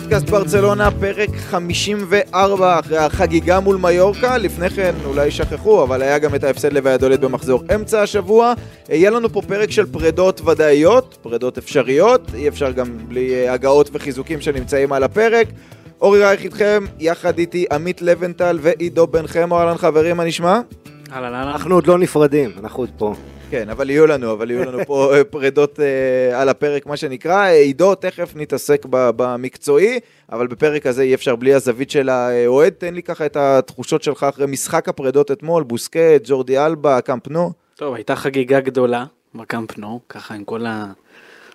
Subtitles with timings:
[0.00, 4.38] פודקאסט ברצלונה, פרק 54 אחרי החגיגה מול מיורקה.
[4.38, 8.52] לפני כן, אולי שכחו, אבל היה גם את ההפסד לוויאדולד במחזור אמצע השבוע.
[8.88, 13.90] יהיה לנו פה פרק של פרדות ודאיות, פרדות אפשריות, אי אפשר גם בלי אה, הגעות
[13.92, 15.46] וחיזוקים שנמצאים על הפרק.
[16.00, 20.60] אורי רייך איתכם, יחד איתי עמית לבנטל ועידו בן חמו, אהלן חברים, מה נשמע?
[21.12, 21.48] אהלן, אהלן.
[21.48, 23.14] אנחנו עוד לא נפרדים, אנחנו עוד פה.
[23.50, 27.46] כן, אבל יהיו לנו, אבל יהיו לנו פה אה, פרדות אה, על הפרק, מה שנקרא.
[27.46, 30.00] עידו, תכף נתעסק במקצועי,
[30.32, 32.72] אבל בפרק הזה אי אפשר בלי הזווית של האוהד.
[32.72, 37.52] תן לי ככה את התחושות שלך אחרי משחק הפרדות אתמול, בוסקט, ג'ורדי אלבה, קאמפ נו.
[37.76, 40.86] טוב, הייתה חגיגה גדולה בקאמפ נו, ככה עם כל, ה...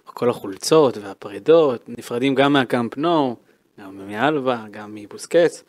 [0.06, 3.36] כל החולצות והפרידות, נפרדים גם מהקאמפ נו,
[3.82, 5.64] גם מאלבה, גם מבוסקץ.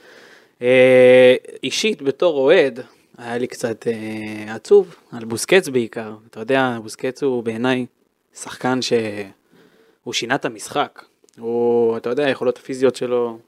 [0.63, 2.81] אה, אישית, בתור אוהד,
[3.19, 6.15] היה לי קצת אה, עצוב, על בוסקץ בעיקר.
[6.31, 7.87] אתה יודע, בוסקץ הוא בעיניי
[8.35, 11.05] שחקן שהוא שינה את המשחק.
[11.39, 13.39] הוא, אתה יודע, היכולות הפיזיות שלו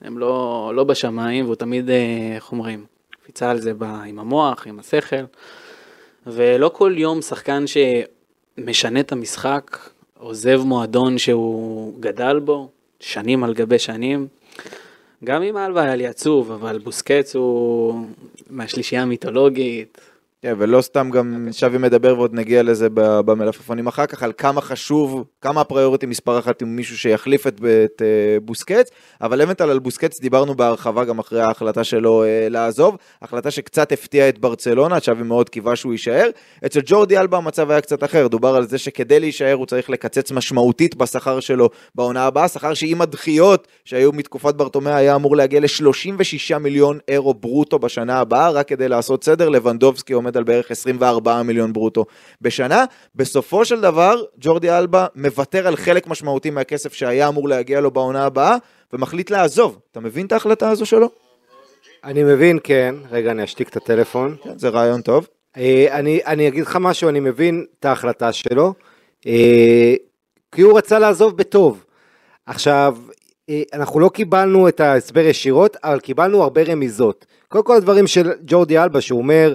[0.00, 4.66] הם לא, לא בשמיים, והוא תמיד, אה, איך אומרים, קפיצה על זה ב, עם המוח,
[4.66, 5.24] עם השכל.
[6.26, 9.78] ולא כל יום שחקן שמשנה את המשחק,
[10.18, 12.68] עוזב מועדון שהוא גדל בו,
[13.00, 14.26] שנים על גבי שנים.
[15.24, 18.06] גם עם אלבה היה לי עצוב, אבל בוסקץ הוא
[18.50, 19.98] מהשלישייה המיתולוגית.
[20.44, 25.24] כן, ולא סתם גם שווי מדבר ועוד נגיע לזה במלפפונים אחר כך, על כמה חשוב,
[25.40, 30.20] כמה הפריוריטי מספר אחת עם מישהו שיחליף את, את אה, בוסקץ, אבל לבנטל על בוסקץ
[30.20, 35.48] דיברנו בהרחבה גם אחרי ההחלטה שלו אה, לעזוב, החלטה שקצת הפתיעה את ברצלונה, שווי מאוד
[35.48, 36.30] קיווה שהוא יישאר.
[36.66, 40.32] אצל ג'ורדי אלבה המצב היה קצת אחר, דובר על זה שכדי להישאר הוא צריך לקצץ
[40.32, 46.58] משמעותית בשכר שלו בעונה הבאה, שכר שעם הדחיות שהיו מתקופת ברטומאה היה אמור להגיע ל-36
[46.58, 51.72] מיליון אירו ברוטו בשנה הבאה, רק כדי לעשות סדר, לבנדובסקי עומד על בערך 24 מיליון
[51.72, 52.04] ברוטו
[52.40, 52.84] בשנה.
[53.14, 58.24] בסופו של דבר, ג'ורדי אלבה מוותר על חלק משמעותי מהכסף שהיה אמור להגיע לו בעונה
[58.24, 58.56] הבאה,
[58.92, 59.78] ומחליט לעזוב.
[59.92, 61.08] אתה מבין את ההחלטה הזו שלו?
[62.04, 62.94] אני מבין, כן.
[63.10, 64.36] רגע, אני אשתיק את הטלפון.
[64.42, 65.28] כן, זה רעיון טוב.
[65.56, 68.74] אה, אני, אני אגיד לך משהו, אני מבין את ההחלטה שלו,
[69.26, 69.94] אה,
[70.52, 71.84] כי הוא רצה לעזוב בטוב.
[72.46, 72.96] עכשיו,
[73.50, 77.26] אה, אנחנו לא קיבלנו את ההסבר ישירות, אבל קיבלנו הרבה רמיזות.
[77.48, 79.54] קודם כל הדברים של ג'ורדי אלבה, שהוא אומר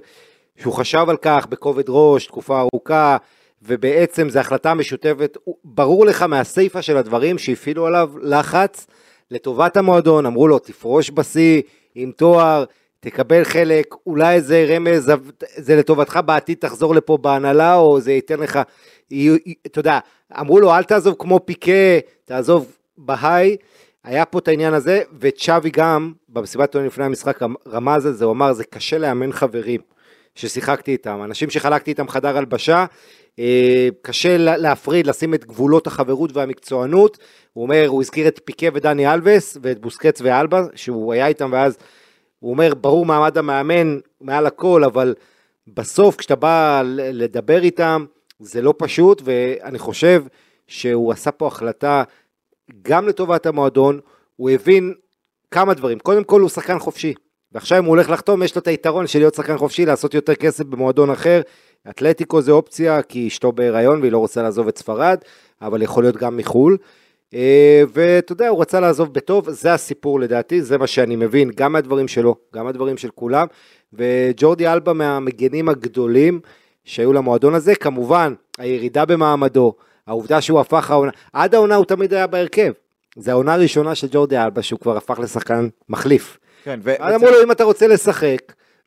[0.59, 3.17] שהוא חשב על כך בכובד ראש, תקופה ארוכה,
[3.61, 5.37] ובעצם זו החלטה משותפת.
[5.63, 8.87] ברור לך מהסיפה של הדברים שהפעילו עליו לחץ
[9.31, 11.61] לטובת המועדון, אמרו לו תפרוש בשיא
[11.95, 12.63] עם תואר,
[12.99, 15.11] תקבל חלק, אולי איזה רמז,
[15.55, 18.59] זה לטובתך בעתיד תחזור לפה בהנהלה, או זה ייתן לך,
[19.65, 19.99] אתה יודע,
[20.39, 23.57] אמרו לו אל תעזוב כמו פיקה, תעזוב בהיי,
[24.03, 28.33] היה פה את העניין הזה, וצ'אבי גם, במסיבת עיתונאים לפני המשחק, רמז על זה, הוא
[28.33, 29.81] אמר, זה קשה לאמן חברים
[30.35, 32.85] ששיחקתי איתם, אנשים שחלקתי איתם חדר הלבשה,
[33.39, 37.17] אה, קשה לה- להפריד, לשים את גבולות החברות והמקצוענות,
[37.53, 41.77] הוא אומר, הוא הזכיר את פיקה ודני אלווס, ואת בוסקץ ואלבה, שהוא היה איתם, ואז
[42.39, 45.15] הוא אומר, ברור מעמד המאמן מעל הכל, אבל
[45.67, 48.05] בסוף כשאתה בא לדבר איתם,
[48.39, 50.23] זה לא פשוט, ואני חושב
[50.67, 52.03] שהוא עשה פה החלטה
[52.81, 53.99] גם לטובת המועדון,
[54.35, 54.93] הוא הבין
[55.51, 55.99] כמה דברים.
[55.99, 57.13] קודם כל הוא שחקן חופשי,
[57.51, 60.35] ועכשיו אם הוא הולך לחתום, יש לו את היתרון של להיות שחקן חופשי, לעשות יותר
[60.35, 61.41] כסף במועדון אחר.
[61.89, 65.17] אתלטיקו זה אופציה, כי אשתו בהיריון והיא לא רוצה לעזוב את ספרד,
[65.61, 66.77] אבל יכול להיות גם מחו"ל.
[67.33, 71.73] אה, ואתה יודע, הוא רצה לעזוב בטוב, זה הסיפור לדעתי, זה מה שאני מבין, גם
[71.73, 73.47] מהדברים שלו, גם מהדברים של כולם.
[73.93, 76.39] וג'ורדי אלבה מהמגנים הגדולים
[76.83, 79.73] שהיו למועדון הזה, כמובן, הירידה במעמדו,
[80.07, 82.71] העובדה שהוא הפך העונה, עד העונה הוא תמיד היה בהרכב.
[83.15, 86.37] זו העונה הראשונה של ג'ורדי אלבה שהוא כבר הפך לשחקן מחליף.
[86.63, 86.93] כן, ו...
[86.99, 88.39] אז אמרו לו אם אתה רוצה לשחק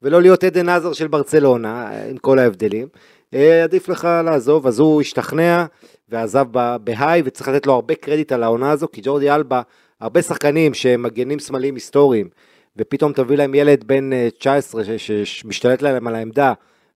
[0.02, 2.88] ולא להיות עדן עזר של ברצלונה עם כל ההבדלים,
[3.34, 5.64] אה, עדיף לך לעזוב, אז הוא השתכנע
[6.08, 6.46] ועזב
[6.84, 9.62] בהיי וצריך לתת לו הרבה קרדיט על העונה הזו, כי ג'ורדי אלבה,
[10.00, 12.28] הרבה שחקנים שהם מגנים שמאליים היסטוריים,
[12.76, 16.52] ופתאום תביא להם ילד בן אה, 19 ש- ש- שמשתלט להם על העמדה,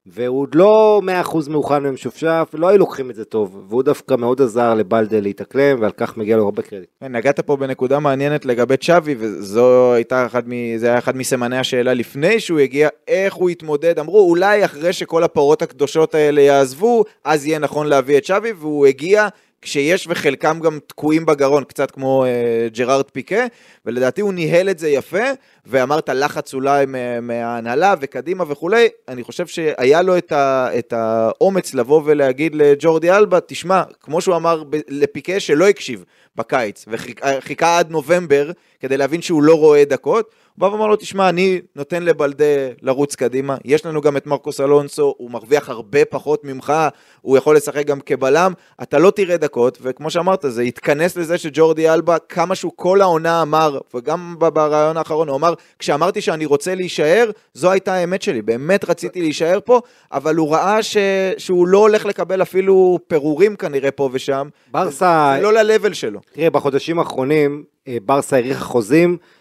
[0.07, 4.43] והוא עוד לא 100% מאוחד ומשופשף, לא היו לוקחים את זה טוב, והוא דווקא מאוד
[4.43, 6.89] עזר לבלדה להתאקלם, ועל כך מגיע לו הרבה קרדיט.
[7.01, 9.61] כן, נגעת פה בנקודה מעניינת לגבי צ'אבי, וזה
[9.95, 10.77] הייתה אחד, מ...
[10.77, 13.99] זה היה אחד מסימני השאלה לפני שהוא הגיע, איך הוא יתמודד.
[13.99, 18.87] אמרו, אולי אחרי שכל הפרות הקדושות האלה יעזבו, אז יהיה נכון להביא את צ'אבי, והוא
[18.87, 19.29] הגיע
[19.63, 22.31] כשיש וחלקם גם תקועים בגרון, קצת כמו אה,
[22.73, 23.47] ג'רארד פיקה,
[23.87, 25.25] ולדעתי הוא ניהל את זה יפה,
[25.67, 31.75] ואמרת לחץ אולי מה- מההנהלה וקדימה וכולי, אני חושב שהיה לו את, ה, את האומץ
[31.75, 36.05] לבוא ולהגיד לג'ורדי אלבה, תשמע, כמו שהוא אמר ב- לפיקה שלא הקשיב
[36.37, 38.51] בקיץ, וחיכה עד נובמבר
[38.81, 42.45] כדי להבין שהוא לא רואה דקות, הוא בא ואמר לו, תשמע, אני נותן לבלדה
[42.83, 46.73] לרוץ קדימה, יש לנו גם את מרקוס אלונסו, הוא מרוויח הרבה פחות ממך,
[47.21, 51.91] הוא יכול לשחק גם כבלם, אתה לא תראה דקות, וכמו שאמרת, זה התכנס לזה שג'ורדי
[51.91, 57.31] אלבה, כמה שהוא כל העונה אמר, וגם ברעיון האחרון, הוא אמר, כשאמרתי שאני רוצה להישאר,
[57.55, 59.81] זו הייתה האמת שלי, באמת רציתי להישאר פה,
[60.13, 60.97] אבל הוא ראה ש...
[61.39, 66.21] שהוא לא הולך לקבל אפילו פירורים כנראה פה ושם, ברסה, זה לא ל-level שלו.
[66.33, 69.36] תראה, בחודשים האחרונים אה, ברסה האריכה חוזים ל-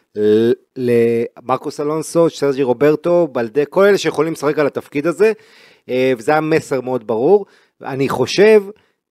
[0.77, 5.31] למרקוס אלונסו, סרג'י רוברטו, בלדה, כל אלה שיכולים לשחק על התפקיד הזה,
[5.89, 7.45] אה, וזה היה מסר מאוד ברור.
[7.83, 8.63] אני חושב,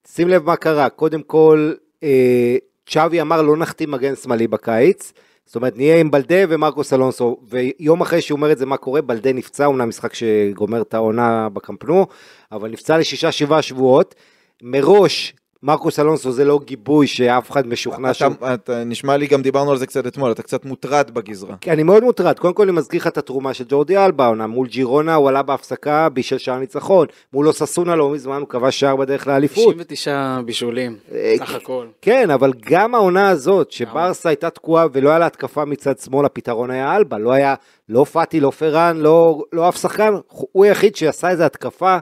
[0.09, 1.73] שים לב מה קרה, קודם כל,
[2.03, 2.57] אה,
[2.87, 5.13] צ'אבי אמר לא נחתים מגן שמאלי בקיץ,
[5.47, 9.03] זאת אומרת נהיה עם בלדה ומרקוס אלונסו, ויום אחרי שהוא אומר את זה מה קורה,
[9.03, 12.07] בלדה נפצע, אומנם משחק שגומר את העונה בקמפנו,
[12.53, 14.15] אבל נפצע לשישה שבעה שבועות,
[14.63, 15.35] מראש
[15.65, 18.35] מרקוס אלונסו זה לא גיבוי שאף אחד משוכנע אתה, שהוא...
[18.55, 21.57] אתה, נשמע לי, גם דיברנו על זה קצת אתמול, אתה קצת מוטרד בגזרה.
[21.61, 24.47] כי אני מאוד מוטרד, קודם כל אני מזכיר לך את התרומה של ג'ורדי אלבה, עונה
[24.47, 28.97] מול ג'ירונה הוא עלה בהפסקה, בישל שער ניצחון, מול אוססונה לא מזמן הוא כבש שער
[28.97, 29.75] בדרך לאליפות.
[29.75, 31.87] 99 בישולים, אה, סך הכל.
[32.03, 36.71] כן, אבל גם העונה הזאת, שברסה הייתה תקועה ולא היה לה התקפה מצד שמאל, הפתרון
[36.71, 37.55] היה אלבה, לא היה
[37.89, 41.97] לא פאטי, לא פראן, לא, לא אף שחקן, הוא היחיד שעשה איזו התקפה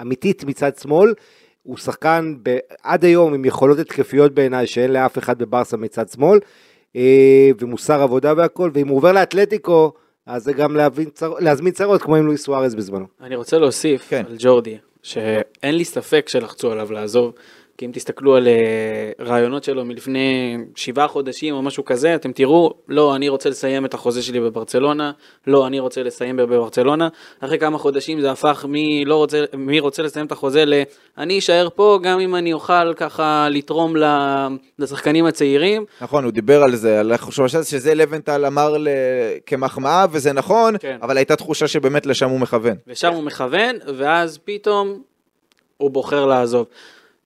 [0.00, 1.12] אמיתית מצד שמאל.
[1.62, 6.38] הוא שחקן ב, עד היום עם יכולות התקפיות בעיניי שאין לאף אחד בברסה מצד שמאל,
[6.96, 9.92] אה, ומוסר עבודה והכל, ואם הוא עובר לאתלטיקו,
[10.26, 10.76] אז זה גם
[11.14, 13.06] צר, להזמין צרות כמו עם לואיס סוארז בזמנו.
[13.20, 14.22] אני רוצה להוסיף כן.
[14.28, 17.32] על ג'ורדי, שאין לי ספק שלחצו עליו לעזוב,
[17.80, 22.74] כי אם תסתכלו על אה, רעיונות שלו מלפני שבעה חודשים או משהו כזה, אתם תראו,
[22.88, 25.12] לא, אני רוצה לסיים את החוזה שלי בברצלונה,
[25.46, 27.08] לא, אני רוצה לסיים בברצלונה.
[27.40, 30.82] אחרי כמה חודשים זה הפך מי, לא רוצה, מי רוצה לסיים את החוזה ל...
[31.18, 33.94] אני אשאר פה גם אם אני אוכל ככה לתרום
[34.78, 35.84] לשחקנים הצעירים.
[36.00, 38.88] נכון, הוא דיבר על זה, על החושה שזה לבנטל אמר ל...
[39.46, 40.98] כמחמאה, וזה נכון, כן.
[41.02, 42.76] אבל הייתה תחושה שבאמת לשם הוא מכוון.
[42.86, 45.02] ושם הוא מכוון, ואז פתאום
[45.76, 46.66] הוא בוחר לעזוב.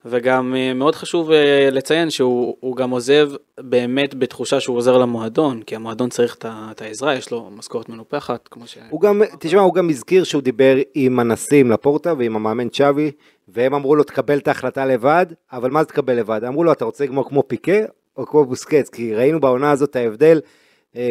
[0.05, 3.29] וגם אה, מאוד חשוב אה, לציין שהוא הוא גם עוזב
[3.59, 8.67] באמת בתחושה שהוא עוזר למועדון, כי המועדון צריך את העזרה, יש לו משכורת מנופחת, כמו
[8.67, 8.77] ש...
[8.89, 13.11] הוא גם, תשמע, הוא גם הזכיר שהוא דיבר עם הנשיא, עם לפורטה ועם המאמן צ'אבי,
[13.47, 16.43] והם אמרו לו תקבל את ההחלטה לבד, אבל מה זה תקבל לבד?
[16.43, 17.79] אמרו לו אתה רוצה לגמור כמו פיקה
[18.17, 20.39] או כמו בוסקץ, כי ראינו בעונה הזאת את ההבדל,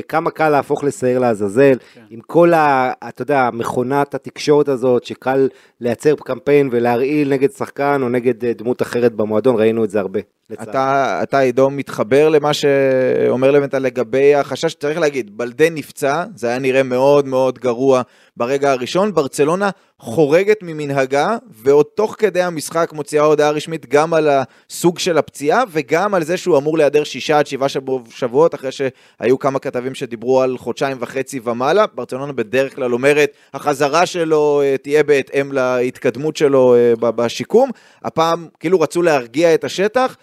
[0.08, 1.76] כמה קל להפוך לשעיר לעזאזל,
[2.10, 2.92] עם כל ה...
[3.08, 5.48] אתה יודע, מכונת התקשורת הזאת, שקל
[5.80, 10.20] לייצר קמפיין ולהרעיל נגד שחקן או נגד אה, דמות אחרת במועדון, ראינו את זה הרבה.
[10.52, 16.58] אתה, אתה עידו מתחבר למה שאומר לבנטל לגבי החשש, צריך להגיד, בלדה נפצע, זה היה
[16.58, 18.02] נראה מאוד מאוד גרוע
[18.36, 24.98] ברגע הראשון, ברצלונה חורגת ממנהגה, ועוד תוך כדי המשחק מוציאה הודעה רשמית גם על הסוג
[24.98, 29.38] של הפציעה, וגם על זה שהוא אמור להיעדר שישה עד שבעה שבוע, שבועות, אחרי שהיו
[29.38, 35.02] כמה כתבים שדיברו על חודשיים וחצי ומעלה, ברצלונה בדרך כלל אומרת, החזרה שלו אה, תהיה
[35.02, 37.70] בהתאם להתקדמות שלו אה, בשיקום,
[38.02, 40.16] הפעם כאילו רצו להרגיע את השטח,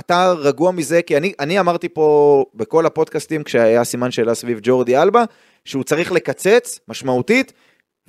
[0.00, 4.96] אתה רגוע מזה, כי אני, אני אמרתי פה בכל הפודקאסטים, כשהיה סימן שאלה סביב ג'ורדי
[4.96, 5.24] אלבה,
[5.64, 7.52] שהוא צריך לקצץ משמעותית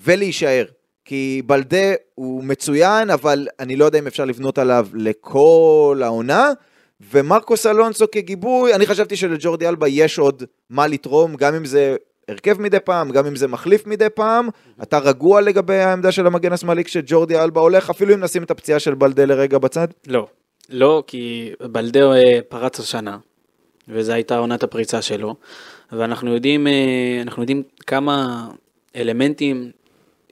[0.04, 0.66] ולהישאר.
[1.06, 6.50] כי בלדה הוא מצוין, אבל אני לא יודע אם אפשר לבנות עליו לכל העונה.
[7.12, 11.96] ומרקוס אלונסו כגיבוי, אני חשבתי שלג'ורדי אלבה יש עוד מה לתרום, גם אם זה
[12.27, 14.50] הרכב מדי פעם, גם אם זה מחליף מדי פעם.
[14.84, 18.80] אתה רגוע לגבי העמדה של המגן השמאלי כשג'ורדי אלבה הולך, אפילו אם נשים את הפציעה
[18.80, 19.88] של בלדה לרגע בצד?
[20.08, 20.27] לא,
[20.72, 23.18] לא, כי בלדאו אה, פרץ השנה,
[23.88, 25.36] וזו הייתה עונת הפריצה שלו,
[25.92, 28.48] ואנחנו יודעים, אה, יודעים כמה
[28.96, 29.72] אלמנטים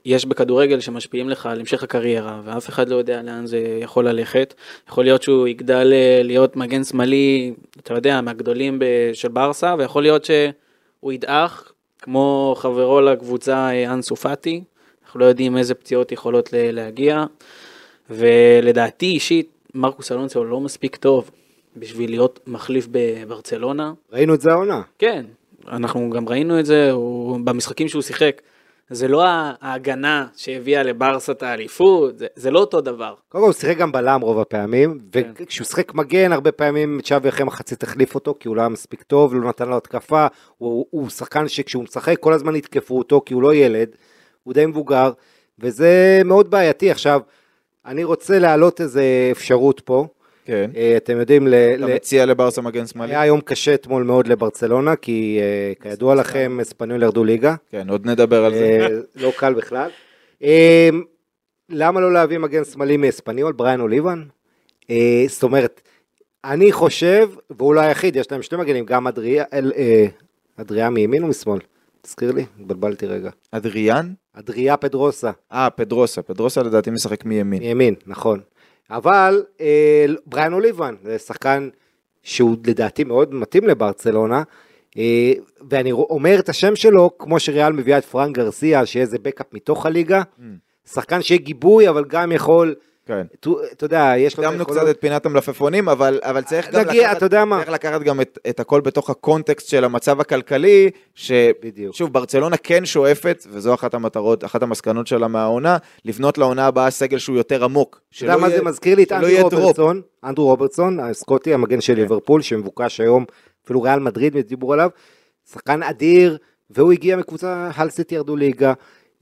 [0.05, 4.53] יש בכדורגל שמשפיעים לך על המשך הקריירה, ואף אחד לא יודע לאן זה יכול ללכת.
[4.89, 8.79] יכול להיות שהוא יגדל אה, להיות מגן שמאלי, אתה יודע, מהגדולים
[9.13, 14.63] של ברסה, ויכול להיות שהוא ידעך, כמו חברו לקבוצה אנסו פאטי,
[15.05, 17.25] אנחנו לא יודעים איזה פציעות יכולות להגיע,
[18.09, 21.31] ולדעתי אישית, מרקוס אלונסו לא מספיק טוב
[21.75, 23.93] בשביל להיות מחליף בברצלונה.
[24.11, 24.81] ראינו את זה העונה.
[24.99, 25.25] כן,
[25.67, 28.41] אנחנו גם ראינו את זה, הוא, במשחקים שהוא שיחק.
[28.89, 29.23] זה לא
[29.61, 33.13] ההגנה שהביאה לברסה את האליפות, זה, זה לא אותו דבר.
[33.29, 35.31] קודם כל הוא שיחק גם בלם רוב הפעמים, כן.
[35.39, 39.03] וכשהוא שיחק מגן הרבה פעמים צ'אבי אחרי מחצית החליף אותו כי הוא לא היה מספיק
[39.03, 43.33] טוב, לא נתן לו התקפה, הוא, הוא שחקן שכשהוא משחק כל הזמן יתקפו אותו כי
[43.33, 43.89] הוא לא ילד,
[44.43, 45.11] הוא די מבוגר,
[45.59, 46.91] וזה מאוד בעייתי.
[46.91, 47.21] עכשיו,
[47.85, 50.07] אני רוצה להעלות איזה אפשרות פה,
[50.45, 50.71] כן.
[50.75, 53.11] אה, אתם יודעים, ל- אתה ל- מציע לברסה מגן שמאלי?
[53.15, 57.55] היה יום קשה אתמול מאוד לברצלונה, כי אה, כידוע לכם, אספניול ירדו ליגה.
[57.71, 58.77] כן, עוד נדבר על זה.
[58.81, 59.89] אה, לא קל בכלל.
[60.43, 60.89] אה,
[61.69, 64.23] למה לא להביא מגן שמאלי מאספניול, בריאן אוליבן?
[64.89, 65.81] אה, זאת אומרת,
[66.45, 70.05] אני חושב, והוא לא היחיד, יש להם שני מגנים, גם אדריה, אל- אה,
[70.57, 71.59] אדריה מימין ומשמאל.
[72.01, 73.29] תזכיר לי, התבלבלתי רגע.
[73.51, 74.13] אדריאן?
[74.33, 76.21] אדריה פדרוסה, אה, פדרוסה.
[76.21, 77.63] פדרוסה לדעתי משחק מימין.
[77.63, 78.39] מימין, נכון.
[78.89, 81.69] אבל אה, בריאן אוליבן, זה שחקן
[82.23, 84.43] שהוא לדעתי מאוד מתאים לברצלונה,
[84.97, 85.33] אה,
[85.69, 89.85] ואני אומר את השם שלו, כמו שריאל מביאה את פרנק גרסיה, שיהיה איזה בקאפ מתוך
[89.85, 90.21] הליגה,
[90.93, 92.75] שחקן שיהיה גיבוי, אבל גם יכול,
[93.09, 93.49] כן.
[93.71, 94.65] אתה יודע, יש את הקדמנו.
[94.65, 97.57] קצת את פינת המלפפונים, אבל, אבל צריך גם נגיע, לקחת, אתה יודע מה?
[97.59, 100.89] צריך לקחת גם את, את הכל בתוך הקונטקסט של המצב הכלכלי,
[101.63, 101.95] בדיוק.
[101.95, 107.17] ששוב, ברצלונה כן שואפת, וזו אחת המטרות, אחת המסקנות שלה מהעונה, לבנות לעונה הבאה סגל
[107.17, 108.01] שהוא יותר עמוק.
[108.15, 109.59] אתה יודע מה זה מזכיר לי את אנדרו.
[109.59, 113.25] רוברטסון, אנדרו רוברטסון, הסקוטי, המגן של ליברפול, שמבוקש היום,
[113.65, 114.89] אפילו ריאל מדריד דיברו עליו,
[115.51, 116.37] שחקן אדיר,
[116.69, 118.73] והוא הגיע מקבוצה, הל סיטי ירדו ליגה.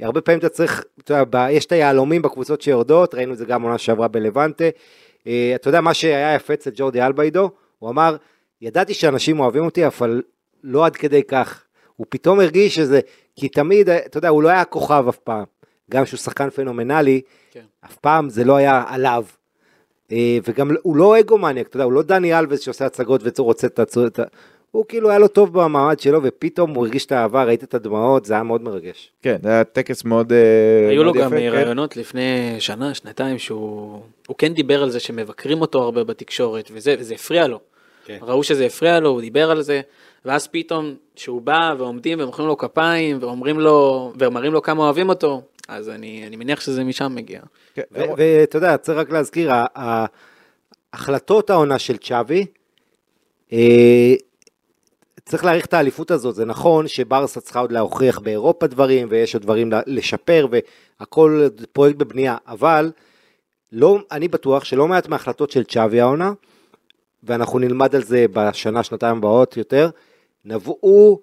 [0.01, 3.45] הרבה פעמים אתה צריך, אתה יודע, ב- יש את היהלומים בקבוצות שיורדות, ראינו את זה
[3.45, 4.65] גם עונה שעברה בלבנטה.
[5.27, 7.49] אה, אתה יודע מה שהיה יפה אצל ג'ורדי אלבה עידו?
[7.79, 8.15] הוא אמר,
[8.61, 10.21] ידעתי שאנשים אוהבים אותי, אבל
[10.63, 11.63] לא עד כדי כך.
[11.95, 12.99] הוא פתאום הרגיש שזה,
[13.35, 15.43] כי תמיד, אתה יודע, הוא לא היה כוכב אף פעם.
[15.91, 17.63] גם שהוא שחקן פנומנלי, כן.
[17.85, 19.25] אף פעם זה לא היה עליו.
[20.11, 23.79] אה, וגם הוא לא אגומניאק, אתה יודע, הוא לא דני אלווס שעושה הצגות ורוצה את
[23.79, 23.97] הצ...
[24.71, 28.25] הוא כאילו היה לו טוב במעמד שלו, ופתאום הוא הרגיש את האהבה, ראית את הדמעות,
[28.25, 29.11] זה היה מאוד מרגש.
[29.21, 31.49] כן, זה היה טקס מאוד, אה, היו לו גם יפה, כן.
[31.49, 36.95] רעיונות לפני שנה, שנתיים, שהוא הוא כן דיבר על זה שמבקרים אותו הרבה בתקשורת, וזה,
[37.15, 37.59] הפריע לו.
[38.05, 38.17] כן.
[38.21, 39.81] ראו שזה הפריע לו, הוא דיבר על זה,
[40.25, 45.41] ואז פתאום, שהוא בא ועומדים ומוחאים לו כפיים, ואומרים לו, ומראים לו כמה אוהבים אותו,
[45.67, 47.41] אז אני, אני מניח שזה משם מגיע.
[47.75, 47.81] כן,
[48.17, 49.51] ואתה יודע, צריך רק להזכיר,
[50.93, 52.45] החלטות העונה של צ'אבי,
[53.53, 54.15] אה,
[55.27, 59.43] צריך להעריך את האליפות הזאת, זה נכון שברסה צריכה עוד להוכיח באירופה דברים, ויש עוד
[59.43, 60.47] דברים לשפר,
[60.99, 62.91] והכל פרויקט בבנייה, אבל
[63.71, 66.31] לא, אני בטוח שלא מעט מההחלטות של צ'אבי העונה,
[67.23, 69.89] ואנחנו נלמד על זה בשנה, שנתיים הבאות יותר,
[70.45, 71.21] נבעו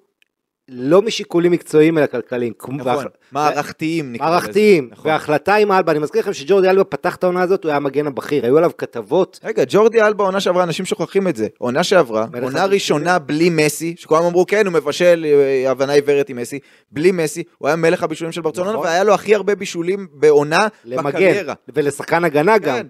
[0.69, 2.53] לא משיקולים מקצועיים אלא כלכליים.
[2.59, 4.33] נכון, והח- מערכתיים נקרא לזה.
[4.35, 5.11] מערכתיים, נכון.
[5.11, 8.07] וההחלטה עם אלבה, אני מזכיר לכם שג'ורדי אלבה פתח את העונה הזאת, הוא היה המגן
[8.07, 11.47] הבכיר, היו עליו כתבות, רגע, ג'ורדי אלבה עונה שעברה, אנשים שוכחים את זה.
[11.59, 12.65] עונה שעברה, עונה.
[12.65, 16.59] ראשונה בלי מסי, שכולם אמרו כן, הוא מבשל אה, הבנה עיוורת עם מסי,
[16.91, 18.85] בלי מסי, הוא היה מלך הבישולים של ברצלונה, נכון.
[18.87, 21.55] והיה לו הכי הרבה בישולים בעונה למגן, בקריירה.
[21.75, 22.75] ולשחקן הגנה גם.
[22.77, 22.87] כן.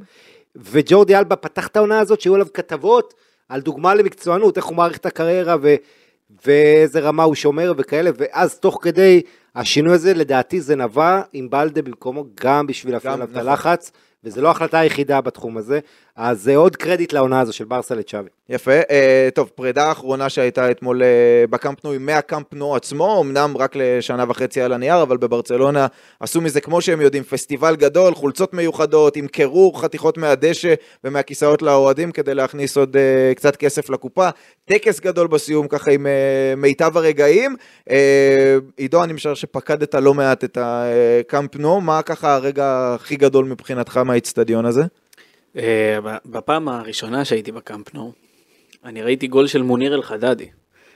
[0.57, 3.15] וג'ורדי אלבה פתח את העונה הזאת, שהיו עליו כתבות
[3.49, 5.75] על דוגמה למקצוענות, איך הוא מעריך את הקריירה, ו...
[6.47, 9.23] ואיזה רמה הוא שומר וכאלה, ואז תוך כדי
[9.55, 13.49] השינוי הזה, לדעתי זה נבע עם בלדה במקומו, גם בשביל להפעיל עליו את נכון.
[13.49, 13.93] הלחץ,
[14.25, 15.81] וזו לא ההחלטה היחידה בתחום הזה,
[16.17, 18.29] אז זה עוד קרדיט לעונה הזו של ברסה לצ'אבי.
[18.49, 23.57] יפה, אה, טוב, פרידה האחרונה שהייתה אתמול אה, בקמפ נו היא מהקמפ נו עצמו, אמנם
[23.57, 25.87] רק לשנה וחצי על הנייר, אבל בברצלונה
[26.21, 32.35] עשו מזה, כמו שהם יודעים, פסטיבל גדול, חולצות מיוחדות, ימכרו חתיכות מהדשא ומהכיסאות לאוהדים כדי
[32.35, 34.29] להכניס עוד אה, קצת כסף לקופה,
[34.65, 37.57] טקס גדול בסיום ככה עם אה, מיטב הרגעים.
[37.91, 43.45] אה, עידו, אני משער שפקדת לא מעט את הקמפ נו, מה ככה הרגע הכי גדול
[43.45, 44.83] מבחינתך מהאיצטדיון הזה?
[45.57, 48.13] אה, בפעם הראשונה שהייתי בקמפ נו,
[48.85, 50.49] אני ראיתי גול של מוניר אלחדדי,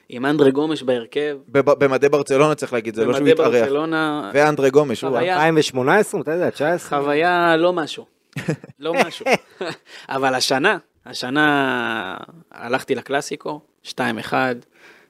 [0.08, 3.54] עם אנדרי גומש בהרכב, במדי ברצלונה צריך להגיד, זה לא שהוא במדי התארח.
[3.54, 5.34] ברצלונה, ואנדרי גומש, הוא חוויה.
[5.34, 6.50] 2018, מתי זה היה?
[6.50, 7.00] 19?
[7.00, 8.06] חוויה לא משהו,
[8.78, 9.26] לא משהו.
[10.08, 12.16] אבל השנה, השנה
[12.52, 13.90] הלכתי לקלאסיקו, 2-1,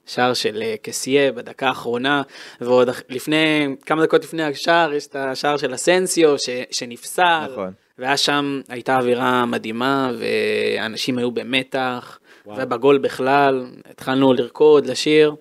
[0.06, 2.22] שער של אה, קסיה בדקה האחרונה,
[2.60, 7.46] ועוד לפני, כמה דקות לפני השער, יש את השער של אסנסיו ש, שנפסל.
[7.52, 7.72] נכון.
[7.98, 15.34] והיה שם, הייתה אווירה מדהימה, ואנשים היו במתח, ובגול בכלל, התחלנו לרקוד, לשיר.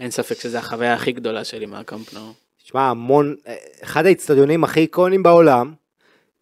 [0.00, 2.32] אין ספק שזו החוויה הכי גדולה שלי מהקמפנו.
[2.58, 3.34] שמע, המון,
[3.82, 5.74] אחד האיצטדיונים הכי איקונים בעולם,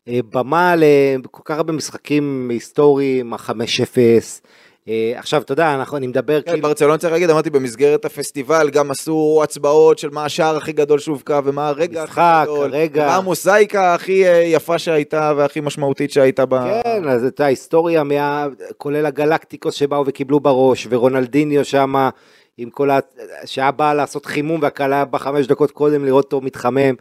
[0.08, 4.40] אה, במה לכל כך הרבה משחקים היסטוריים, ה-5-0.
[4.88, 6.62] אה, עכשיו, אתה יודע, אנחנו, אני מדבר כן, כאילו...
[6.62, 11.40] ברצלונה צריך להגיד, אמרתי, במסגרת הפסטיבל גם עשו הצבעות של מה השער הכי גדול שהובקע
[11.44, 12.70] ומה הרגע הכי משחק, גדול.
[12.94, 16.82] ומה המוזאיקה הכי אה, יפה שהייתה והכי משמעותית שהייתה ב...
[16.82, 18.46] כן, אז את ההיסטוריה, מה...
[18.78, 22.10] כולל הגלקטיקוס שבאו וקיבלו בראש, ורונלדיניו שמה,
[22.58, 22.98] עם כל ה...
[23.44, 26.94] שהיה בא לעשות חימום, והקהל היה בחמש דקות קודם לראות אותו מתחמם,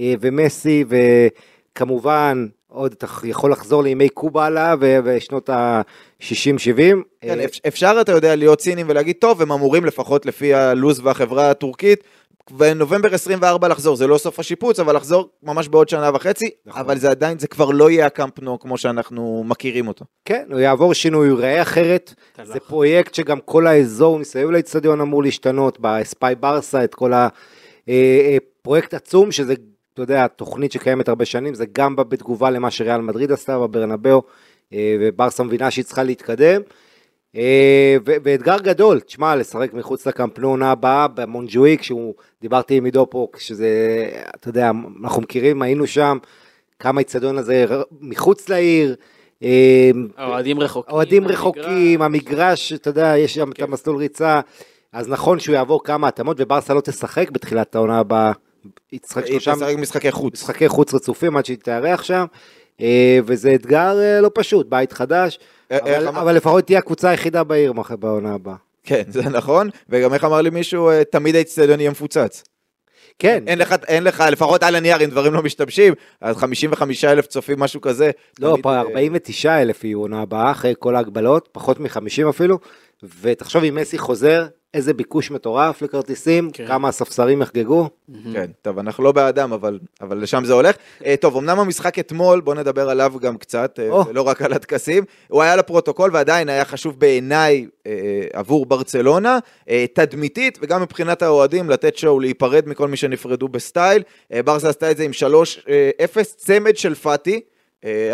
[0.00, 0.96] אה, ומסי, ו...
[2.72, 4.74] עוד אתה יכול לחזור לימי קובאלה
[5.04, 6.22] ושנות ה-60-70.
[7.20, 11.50] כן, אפ- אפשר, אתה יודע, להיות ציניים ולהגיד, טוב, הם אמורים לפחות לפי הלו"ז והחברה
[11.50, 12.04] הטורקית,
[12.50, 16.80] בנובמבר 24 לחזור, זה לא סוף השיפוץ, אבל לחזור ממש בעוד שנה וחצי, נכון.
[16.80, 20.04] אבל זה עדיין, זה כבר לא יהיה הקאמפ נו כמו שאנחנו מכירים אותו.
[20.24, 22.14] כן, הוא יעבור שינוי, הוא ייראה אחרת.
[22.32, 27.12] אתה זה פרויקט שגם כל האזור מסביב לאצטדיון אמור להשתנות, בספאי ברסה, את כל
[27.86, 29.54] הפרויקט עצום, שזה,
[30.02, 34.22] אתה יודע, תוכנית שקיימת הרבה שנים, זה גם בתגובה למה שריאל מדריד עשתה בברנבאו,
[34.72, 36.60] אה, וברסה מבינה שהיא צריכה להתקדם.
[37.36, 43.28] אה, ואתגר גדול, תשמע, לשחק מחוץ לקמפנו עונה הבאה במונג'ואיק, שהוא, דיברתי עם עידו פה,
[43.38, 43.68] שזה,
[44.34, 44.70] אתה יודע,
[45.04, 46.18] אנחנו מכירים, היינו שם,
[46.78, 47.64] כמה האיצטדיון הזה
[48.00, 48.94] מחוץ לעיר,
[49.42, 50.94] אה, האוהדים רחוקים.
[50.94, 51.38] אוהדים המגרש.
[51.38, 53.62] רחוקים, המגרש, אתה יודע, יש שם את כן.
[53.62, 54.40] המסלול ריצה,
[54.92, 58.32] אז נכון שהוא יעבור כמה התאמות, וברסה לא תשחק בתחילת העונה הבאה,
[59.00, 60.32] תשחק היא תשחק משחקי חוץ.
[60.32, 62.24] משחקי חוץ רצופים עד שהיא תארח שם,
[62.80, 65.38] אה, וזה אתגר אה, לא פשוט, בית חדש,
[65.72, 68.54] אה, אבל- אבל לפחות תהיה הקבוצה היחידה בעיר בעונה הבאה.
[68.84, 72.44] כן, זה נכון, וגם איך אמר לי מישהו, אה, תמיד האצטדיון יהיה מפוצץ.
[73.18, 77.26] כן, אין לך, אין לך, לפחות על הנייר, אם דברים לא משתבשים, אז 55 אלף
[77.26, 78.10] צופים, משהו כזה.
[78.40, 82.58] לא, תמיד, פה אה, 49 אלף יהיו עונה הבאה, אחרי כל ההגבלות, פחות מ-50 אפילו,
[83.20, 86.66] ותחשוב אם מסי חוזר, איזה ביקוש מטורף לכרטיסים, כן.
[86.66, 87.88] כמה הספסרים יחגגו.
[88.32, 90.76] כן, טוב, אנחנו לא באדם, אבל, אבל לשם זה הולך.
[91.04, 93.78] אה, טוב, אמנם המשחק אתמול, בוא נדבר עליו גם קצת.
[94.08, 95.04] ולא רק על הטקסים.
[95.28, 97.92] הוא היה לפרוטוקול ועדיין היה חשוב בעיניי אה,
[98.32, 99.38] עבור ברצלונה,
[99.92, 104.02] תדמיתית, וגם מבחינת האוהדים, לתת שואו, להיפרד מכל מי שנפרדו בסטייל.
[104.44, 107.40] ברסה עשתה את זה עם 3-0, צמד של פאטי.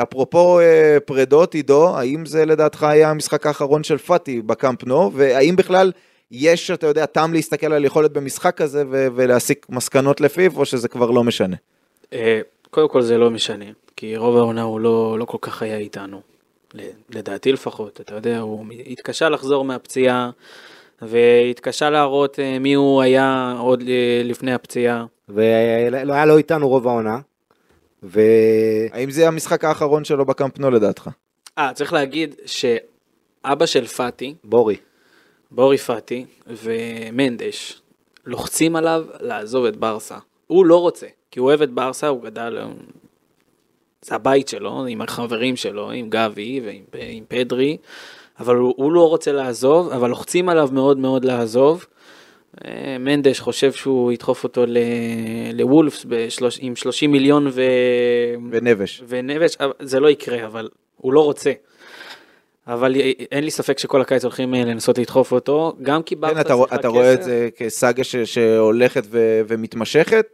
[0.03, 0.61] אפרופו
[1.05, 5.93] פרדות, עידו, האם זה לדעתך היה המשחק האחרון של פאטי בקאמפ נו, והאם בכלל
[6.31, 10.89] יש, אתה יודע, טעם להסתכל על יכולת במשחק הזה ו- ולהסיק מסקנות לפיו, או שזה
[10.89, 11.57] כבר לא משנה?
[12.13, 12.41] אה,
[12.71, 13.65] קודם כל זה לא משנה,
[13.97, 16.21] כי רוב העונה הוא לא, לא כל כך היה איתנו.
[16.75, 20.31] ל- לדעתי לפחות, אתה יודע, הוא התקשה לחזור מהפציעה,
[21.03, 25.05] והתקשה להראות אה, מי הוא היה עוד אה, לפני הפציעה.
[25.29, 27.19] ולא היה לו איתנו רוב העונה.
[28.03, 28.21] ו...
[28.93, 31.11] האם זה המשחק האחרון שלו בקאמפ נו לדעתך?
[31.59, 34.77] אה, צריך להגיד שאבא של פאטי, בורי.
[35.51, 37.81] בורי פאטי ומנדש
[38.27, 40.19] לוחצים עליו לעזוב את ברסה.
[40.47, 42.59] הוא לא רוצה, כי הוא אוהב את ברסה, הוא גדל,
[44.03, 47.77] זה הבית שלו, עם החברים שלו, עם גבי ועם עם פדרי,
[48.41, 51.87] אבל הוא, הוא לא רוצה לעזוב, אבל לוחצים עליו מאוד מאוד לעזוב.
[52.65, 54.79] אה, מנדש חושב שהוא ידחוף אותו ל-
[55.55, 57.63] לוולפס בשלוש, עם 30 מיליון ו...
[58.51, 59.03] ונבש.
[59.09, 61.53] ונבש, זה לא יקרה, אבל הוא לא רוצה.
[62.69, 62.95] אבל
[63.31, 66.55] אין לי ספק שכל הקיץ הולכים אה, לנסות לדחוף אותו, גם כי ברסה כן, אתה,
[66.75, 67.25] אתה רואה את כסף.
[67.27, 70.27] זה כסאגה ש- שהולכת ו- ומתמשכת?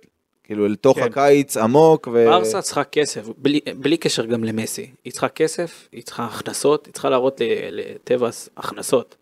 [0.45, 1.05] כאילו, אל תוך כן.
[1.05, 2.27] הקיץ עמוק, ו...
[2.27, 4.90] ברסה צריכה כסף, בלי, בלי קשר גם למסי.
[5.05, 9.16] היא צריכה כסף, היא צריכה הכנסות, היא צריכה להראות ל- לטבעס הכנסות.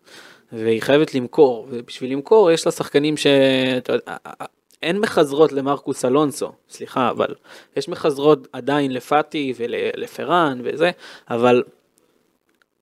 [0.53, 3.27] והיא חייבת למכור, ובשביל למכור יש לה שחקנים ש...
[4.83, 7.35] אין מחזרות למרקוס אלונסו, סליחה, אבל
[7.77, 10.91] יש מחזרות עדיין לפאטי ולפרן וזה,
[11.29, 11.63] אבל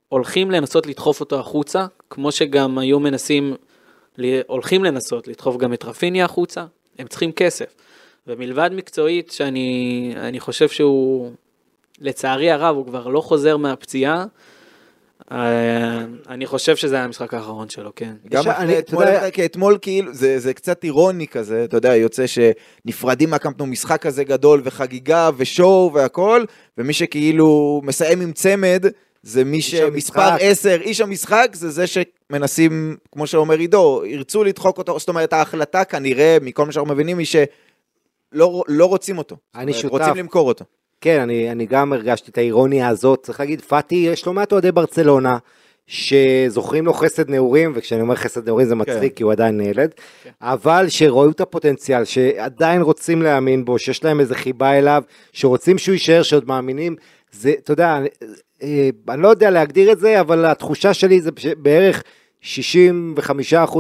[0.10, 3.56] הולכים לנסות לדחוף אותו החוצה, כמו שגם היו מנסים,
[4.48, 6.66] הולכים לנסות לדחוף גם את רפיניה החוצה,
[7.00, 7.66] הם צריכים כסף.
[8.28, 11.32] ומלבד מקצועית, שאני אני חושב שהוא,
[12.02, 14.26] לצערי הרב, הוא כבר לא חוזר מהפציעה,
[15.32, 18.14] אה, אני חושב שזה היה המשחק האחרון שלו, כן.
[18.30, 21.96] גם אני- אתמול, אתה יודע- כי אתמול כאילו, זה, זה קצת אירוני כזה, אתה יודע,
[21.96, 26.44] יוצא שנפרדים מהקמפנו משחק כזה גדול וחגיגה ושואו והכל,
[26.78, 28.86] ומי שכאילו מסיים עם צמד,
[29.24, 30.38] זה מי שמספר המשחק.
[30.40, 35.84] 10, איש המשחק, זה זה שמנסים, כמו שאומר עידו, ירצו לדחוק אותו, זאת אומרת, ההחלטה
[35.86, 39.36] כנראה, מכל מה שאנחנו מבינים, היא שלא לא רוצים אותו.
[39.56, 39.92] אני שותף.
[39.92, 40.66] רוצים למכור אותו.
[41.02, 43.20] כן, אני, אני גם הרגשתי את האירוניה הזאת.
[43.24, 45.38] צריך להגיד, פאטי, יש לא מעט אוהדי ברצלונה,
[45.88, 49.16] שזוכרים לו חסד נעורים, וכשאני אומר חסד נעורים זה מצחיק, כן.
[49.16, 50.30] כי הוא עדיין ילד, כן.
[50.42, 55.94] אבל שרואים את הפוטנציאל, שעדיין רוצים להאמין בו, שיש להם איזה חיבה אליו, שרוצים שהוא
[55.94, 56.96] יישאר, שעוד מאמינים.
[57.32, 58.00] זה, אתה יודע,
[58.64, 62.04] אני, אה, אני לא יודע להגדיר את זה, אבל התחושה שלי זה בערך
[62.42, 62.46] 65%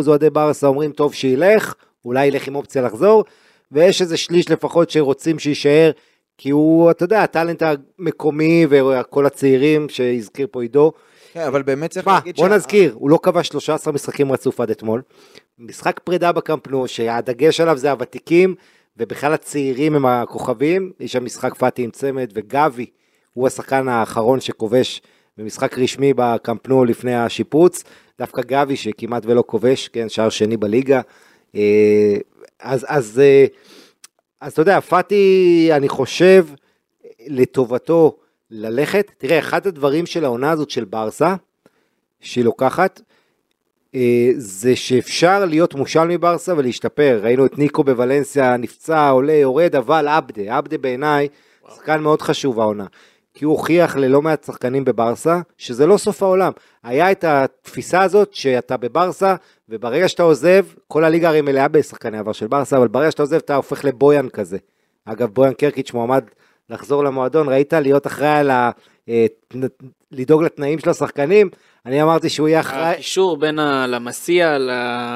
[0.07, 1.73] אוהדי ברסה אומרים, טוב שילך,
[2.05, 3.23] אולי ילך עם אופציה לחזור,
[3.71, 5.91] ויש איזה שליש לפחות שרוצים שיישאר,
[6.37, 7.63] כי הוא, אתה יודע, הטאלנט
[7.99, 10.91] המקומי וכל הצעירים שהזכיר פה עידו.
[11.33, 14.59] כן, אבל באמת צריך מה, להגיד בוא שה- נזכיר, הוא לא כבש 13 משחקים רצוף
[14.61, 15.01] עד אתמול.
[15.59, 18.55] משחק פרידה בקמפנו, שהדגש עליו זה הוותיקים,
[18.97, 20.91] ובכלל הצעירים הם הכוכבים.
[20.99, 22.85] יש שם משחק פאטי עם צמד, וגבי
[23.39, 25.01] הוא השחקן האחרון שכובש
[25.37, 27.83] במשחק רשמי בקמפנו לפני השיפוץ.
[28.19, 31.01] דווקא גבי שכמעט ולא כובש, כן, שער שני בליגה.
[31.55, 32.15] אה,
[32.59, 33.45] אז, אז, אה,
[34.41, 36.45] אז אתה יודע, פאטי, אני חושב,
[37.27, 38.17] לטובתו
[38.51, 39.11] ללכת.
[39.17, 41.35] תראה, אחד הדברים של העונה הזאת של ברסה,
[42.19, 43.01] שהיא לוקחת,
[43.95, 47.19] אה, זה שאפשר להיות מושל מברסה ולהשתפר.
[47.23, 51.27] ראינו את ניקו בוולנסיה, נפצע, עולה, יורד, אבל עבדה, עבדה בעיניי,
[51.75, 52.85] שחקן מאוד חשוב העונה.
[53.39, 56.51] כי הוא הוכיח ללא מעט שחקנים בברסה, שזה לא סוף העולם.
[56.83, 59.35] היה את התפיסה הזאת שאתה בברסה,
[59.69, 63.35] וברגע שאתה עוזב, כל הליגה הרי מלאה בשחקני עבר של ברסה, אבל ברגע שאתה עוזב
[63.35, 64.57] אתה הופך לבויאן כזה.
[65.05, 66.23] אגב, בויאן קרקיץ' מועמד
[66.69, 67.73] לחזור למועדון, ראית?
[67.73, 68.71] להיות אחראי על ה...
[69.09, 69.25] אה,
[70.11, 71.49] לדאוג לתנאים של השחקנים,
[71.85, 72.93] אני אמרתי שהוא יהיה אחראי...
[72.93, 74.57] הקישור בין הלמסיע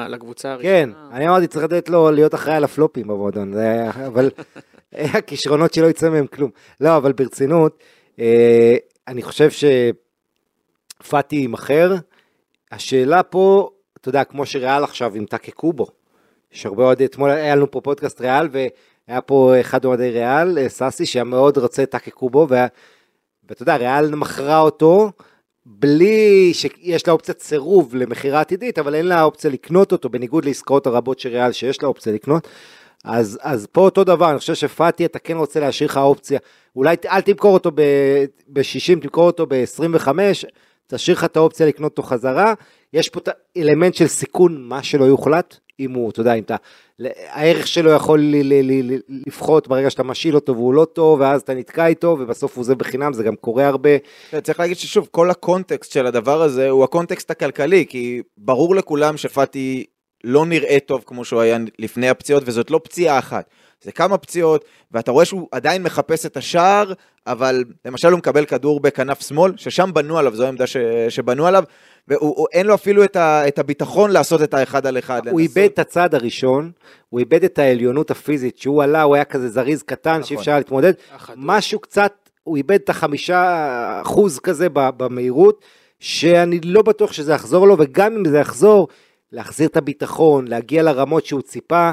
[0.08, 0.72] לקבוצה הראשונה.
[0.72, 4.30] כן, אני אמרתי צריך לתת לו להיות אחראי על הפלופים במועדון, זה אבל
[5.14, 6.50] הכישרונות שלא יצא מהם כלום.
[6.80, 7.94] לא, אבל ברצינות, אה,
[9.08, 9.48] אני חושב
[11.00, 11.94] שפאטי יימכר.
[12.72, 15.86] השאלה פה, אתה יודע, כמו שריאל עכשיו עם טאקה קובו,
[16.52, 20.68] יש הרבה אוהדי, אתמול היה לנו פה פודקאסט ריאל, והיה פה אחד אוהדי ריאל, אה,
[20.68, 25.10] סאסי, שהיה מאוד רוצה את טאקה קובו, ואתה יודע, ריאל מכרה אותו.
[25.66, 30.86] בלי שיש לה אופציית סירוב למכירה עתידית, אבל אין לה אופציה לקנות אותו, בניגוד לעסקאות
[30.86, 32.48] הרבות של ריאל שיש לה אופציה לקנות.
[33.04, 36.38] אז, אז פה אותו דבר, אני חושב שפאטי, אתה כן רוצה להשאיר לך אופציה.
[36.76, 40.08] אולי אל תמכור אותו ב-60, תמכור אותו ב-25,
[40.86, 42.54] תשאיר לך את האופציה לקנות אותו חזרה.
[42.92, 46.56] יש פה את האלמנט של סיכון, מה שלא יוחלט, אם הוא, אתה יודע, אם אתה,
[47.28, 51.20] הערך שלו יכול ל- ל- ל- ל- לפחות ברגע שאתה משאיל אותו והוא לא טוב,
[51.20, 53.90] ואז אתה נתקע איתו, ובסוף הוא עוזב בחינם, זה גם קורה הרבה.
[54.42, 59.84] צריך להגיד ששוב, כל הקונטקסט של הדבר הזה הוא הקונטקסט הכלכלי, כי ברור לכולם שפאטי
[60.24, 63.50] לא נראה טוב כמו שהוא היה לפני הפציעות, וזאת לא פציעה אחת.
[63.82, 66.92] זה כמה פציעות, ואתה רואה שהוא עדיין מחפש את השער,
[67.26, 70.76] אבל למשל הוא מקבל כדור בכנף שמאל, ששם בנו עליו, זו העמדה ש...
[71.08, 71.64] שבנו עליו,
[72.08, 73.48] ואין לו אפילו את, ה...
[73.48, 75.28] את הביטחון לעשות את האחד על אחד.
[75.28, 76.70] הוא לנסות- איבד את הצעד הראשון,
[77.08, 80.22] הוא איבד את העליונות הפיזית, שהוא עלה, הוא היה כזה זריז קטן נכון.
[80.24, 81.44] שאי אפשר היה להתמודד, החדור.
[81.46, 82.12] משהו קצת,
[82.44, 85.64] הוא איבד את החמישה אחוז כזה במהירות,
[86.00, 88.88] שאני לא בטוח שזה יחזור לו, וגם אם זה יחזור,
[89.34, 91.90] להחזיר את הביטחון, להגיע לרמות שהוא ציפה,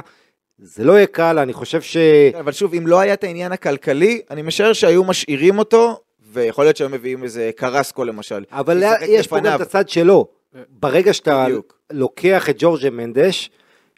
[0.60, 1.98] זה לא יהיה קל, אני חושב ש...
[2.34, 6.00] כן, אבל שוב, אם לא היה את העניין הכלכלי, אני משער שהיו משאירים אותו,
[6.34, 8.44] ויכול להיות שהיו מביאים איזה קרסקו למשל.
[8.52, 9.56] אבל שישחק יש פה גם.
[9.56, 10.28] את הצד שלו.
[10.70, 11.78] ברגע שאתה בדיוק.
[11.92, 13.50] לוקח את ג'ורג'ה מנדש,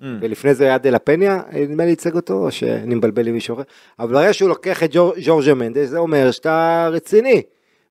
[0.02, 0.06] Mm.
[0.22, 3.64] ולפני זה היה דלה פניה, נדמה לי ייצג אותו, או שאני מבלבל עם מישהו אחר,
[4.00, 7.42] אבל ברגע שהוא לוקח את ג'ור- ג'ורג'ה מנדש, זה אומר שאתה רציני,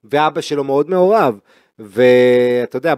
[0.05, 1.38] ואבא שלו מאוד מעורב,
[1.79, 2.95] ואתה יודע,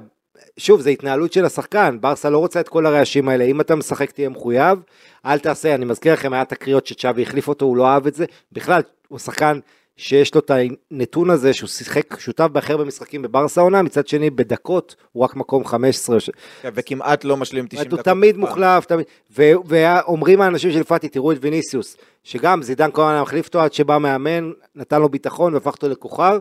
[0.56, 4.10] שוב, זו התנהלות של השחקן, ברסה לא רוצה את כל הרעשים האלה, אם אתה משחק
[4.10, 4.78] תהיה מחויב,
[5.26, 8.24] אל תעשה, אני מזכיר לכם, היה תקריות שצ'אבי החליף אותו, הוא לא אהב את זה,
[8.52, 9.58] בכלל, הוא שחקן
[9.96, 10.50] שיש לו את
[10.90, 15.36] הנתון הזה שהוא שיחק שותף בהכי הרבה משחקים בברסה עונה, מצד שני בדקות הוא רק
[15.36, 16.30] מקום 15, ש-
[16.62, 18.04] כן, וכמעט לא משלים 90 הוא דקות.
[18.04, 18.48] תמיד אף פעם.
[18.48, 19.06] מוחלף, תמיד,
[19.38, 23.72] ו- ואומרים האנשים של פאטי, תראו את ויניסיוס, שגם זידן כל הזמן מחליף אותו עד
[23.72, 26.38] שבא מאמן, נתן לו ביטחון והפך אותו לכוכב,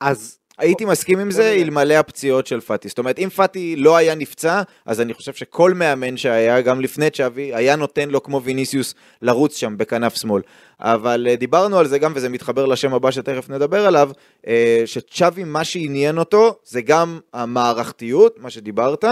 [0.00, 1.62] אז הייתי מסכים עם זה נראה.
[1.62, 2.88] אלמלא הפציעות של פאטי.
[2.88, 7.10] זאת אומרת, אם פאטי לא היה נפצע, אז אני חושב שכל מאמן שהיה, גם לפני
[7.10, 10.42] צ'אבי, היה נותן לו כמו ויניסיוס לרוץ שם בכנף שמאל.
[10.80, 14.10] אבל אה, דיברנו על זה גם, וזה מתחבר לשם הבא שתכף נדבר עליו,
[14.46, 19.04] אה, שצ'אבי, מה שעניין אותו, זה גם המערכתיות, מה שדיברת,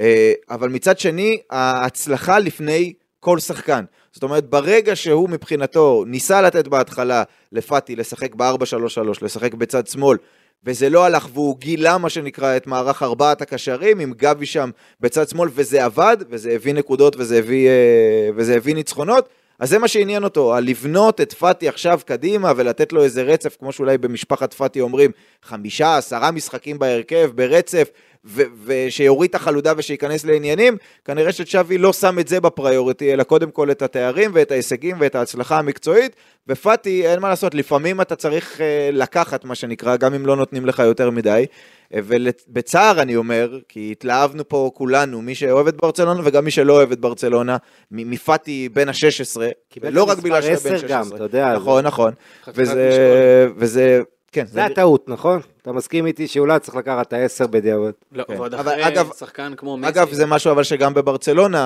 [0.00, 3.84] אה, אבל מצד שני, ההצלחה לפני כל שחקן.
[4.12, 10.18] זאת אומרת, ברגע שהוא מבחינתו ניסה לתת בהתחלה לפאטי לשחק ב-4-3-3, לשחק בצד שמאל,
[10.64, 15.28] וזה לא הלך, והוא גילה מה שנקרא את מערך ארבעת הקשרים, עם גבי שם בצד
[15.28, 19.88] שמאל, וזה עבד, וזה הביא נקודות, וזה הביא, אה, וזה הביא ניצחונות, אז זה מה
[19.88, 24.80] שעניין אותו, לבנות את פאטי עכשיו קדימה ולתת לו איזה רצף, כמו שאולי במשפחת פאטי
[24.80, 25.10] אומרים,
[25.42, 27.88] חמישה, עשרה משחקים בהרכב, ברצף,
[28.26, 33.50] ו- ושיוריד את החלודה ושייכנס לעניינים, כנראה שצ'אבי לא שם את זה בפריוריטי, אלא קודם
[33.50, 36.16] כל את התארים ואת ההישגים ואת ההצלחה המקצועית,
[36.48, 40.66] ופאטי, אין מה לעשות, לפעמים אתה צריך אה, לקחת, מה שנקרא, גם אם לא נותנים
[40.66, 41.46] לך יותר מדי,
[41.94, 46.72] אה, ובצער אני אומר, כי התלהבנו פה כולנו, מי שאוהב את ברצלונה וגם מי שלא
[46.72, 47.56] אוהב את ברצלונה,
[47.90, 50.88] מפאטי בן ה-16, קיבל ולא רק בגלל שהוא בן 10 16.
[50.88, 52.12] גם, אתה יודע, נכון, נכון,
[52.54, 53.48] וזה.
[53.56, 54.02] וזה,
[54.34, 55.40] כן, זה הטעות, נכון?
[55.62, 57.90] אתה מסכים איתי שאולי צריך לקחת את העשר בדיעבד.
[58.12, 58.34] לא, כן.
[58.34, 59.88] ועוד אבל אחרי אגב- שחקן כמו מסי.
[59.88, 61.60] אגב, זה משהו אבל שגם בברצלונה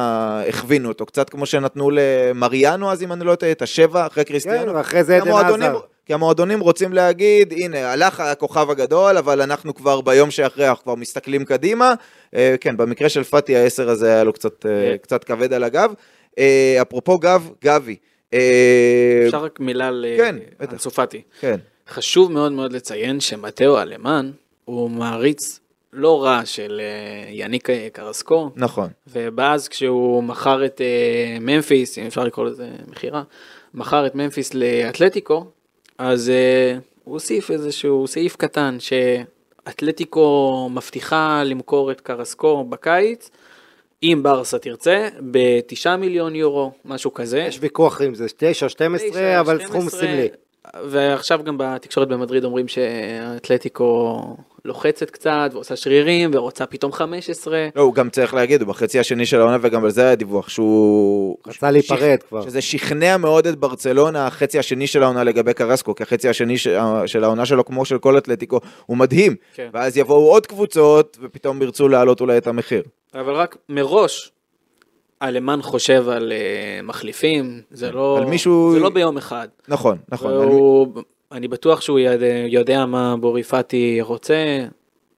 [0.49, 4.29] הכווינו אותו, קצת כמו שנתנו למריאנו אז, אם אני לא טועה, את השבע אחרי כן,
[4.33, 4.75] קריסטיאנו.
[4.75, 5.81] ואחרי זה כי עדן המועדונים- עזר.
[6.07, 10.95] כי המועדונים רוצים להגיד, הנה, הלך הכוכב הגדול, אבל אנחנו כבר ביום שאחרי, אנחנו כבר
[10.95, 11.95] מסתכלים קדימה.
[12.35, 14.97] אה, כן, במקרה של פאטי העשר הזה היה לו קצת, אה, כן.
[14.97, 15.93] קצת כבד על הגב.
[16.39, 17.97] אה, אפרופו גב, גבי.
[19.27, 20.73] אפשר רק מילה ל- כן, בטח.
[20.73, 21.23] על סופתי.
[21.41, 21.57] כן,
[21.89, 24.31] חשוב מאוד מאוד לציין שמטאו אלמן
[24.65, 25.61] הוא מעריץ
[25.93, 28.89] לא רע של אה, יניק קרסקו, נכון.
[29.07, 33.23] ואז כשהוא מכר את אה, ממפיס, אם אפשר לקרוא לזה מכירה,
[33.75, 35.45] מכר את ממפיס לאתלטיקו,
[35.99, 36.33] אז
[37.05, 43.31] הוא הוסיף איזשהו סעיף קטן שאתלטיקו מבטיחה למכור את קרסקו בקיץ,
[44.03, 47.39] אם ברסה תרצה, בתשעה מיליון יורו, משהו כזה.
[47.39, 50.29] יש ויכוח אם זה 9 או 12, תשע, אבל 12, סכום סמלי.
[50.85, 54.23] ועכשיו גם בתקשורת במדריד אומרים שהאתלטיקו
[54.65, 57.69] לוחצת קצת ועושה שרירים ורוצה פתאום 15.
[57.77, 60.49] לא, הוא גם צריך להגיד, הוא בחצי השני של העונה, וגם על זה היה דיווח,
[60.49, 61.37] שהוא...
[61.47, 62.43] רצה להיפרד כבר.
[62.43, 66.69] שזה שכנע מאוד את ברצלונה, החצי השני של העונה לגבי קרסקו, כי החצי השני ש-
[67.07, 69.35] של העונה שלו, כמו של כל אתלטיקו, הוא מדהים.
[69.55, 69.69] כן.
[69.73, 72.83] ואז יבואו עוד קבוצות, ופתאום ירצו להעלות אולי את המחיר.
[73.15, 74.33] אבל רק מראש,
[75.23, 79.49] אלמן חושב על uh, מחליפים, זה לא, על מישהו- זה לא ביום אחד.
[79.69, 80.33] נכון, נכון.
[80.33, 80.87] והוא,
[81.33, 84.37] אני בטוח שהוא יודע, יודע מה בורי פאטי רוצה,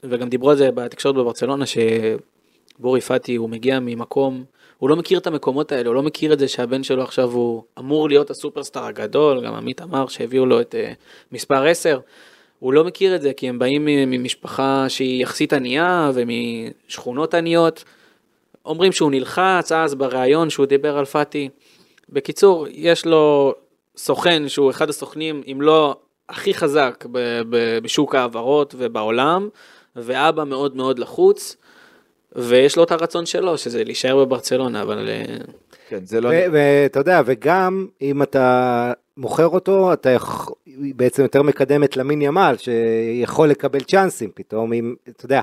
[0.04, 4.44] וגם דיברו על זה בתקשורת בברצלונה, שבורי פאטי הוא מגיע ממקום,
[4.78, 7.62] הוא לא מכיר את המקומות האלה, הוא לא מכיר את זה שהבן שלו עכשיו הוא
[7.78, 10.94] אמור להיות הסופרסטאר הגדול, גם עמית אמר שהביאו לו את uh,
[11.32, 12.00] מספר 10.
[12.58, 17.84] הוא לא מכיר את זה כי הם באים ממשפחה שהיא יחסית ענייה ומשכונות עניות.
[18.70, 21.48] אומרים שהוא נלחץ אז בריאיון שהוא דיבר על פאטי.
[22.08, 23.54] בקיצור, יש לו
[23.96, 25.96] סוכן שהוא אחד הסוכנים, אם לא
[26.28, 29.48] הכי חזק ב- ב- בשוק ההעברות ובעולם,
[29.96, 31.56] ואבא מאוד מאוד לחוץ,
[32.36, 35.36] ויש לו את הרצון שלו, שזה להישאר בברצלונה, אבל אה,
[35.88, 36.28] כן, זה לא...
[36.28, 40.50] ו- ואתה יודע, וגם אם אתה מוכר אותו, אתה יכ-
[40.96, 45.40] בעצם יותר מקדם את למין ימל, שיכול לקבל צ'אנסים פתאום, אם, אתה יודע,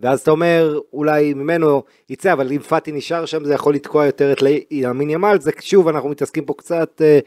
[0.00, 4.32] ואז אתה אומר, אולי ממנו יצא, אבל אם פאטי נשאר שם, זה יכול לתקוע יותר
[4.32, 7.18] את למין ימל, זה שוב, אנחנו מתעסקים פה קצת אה,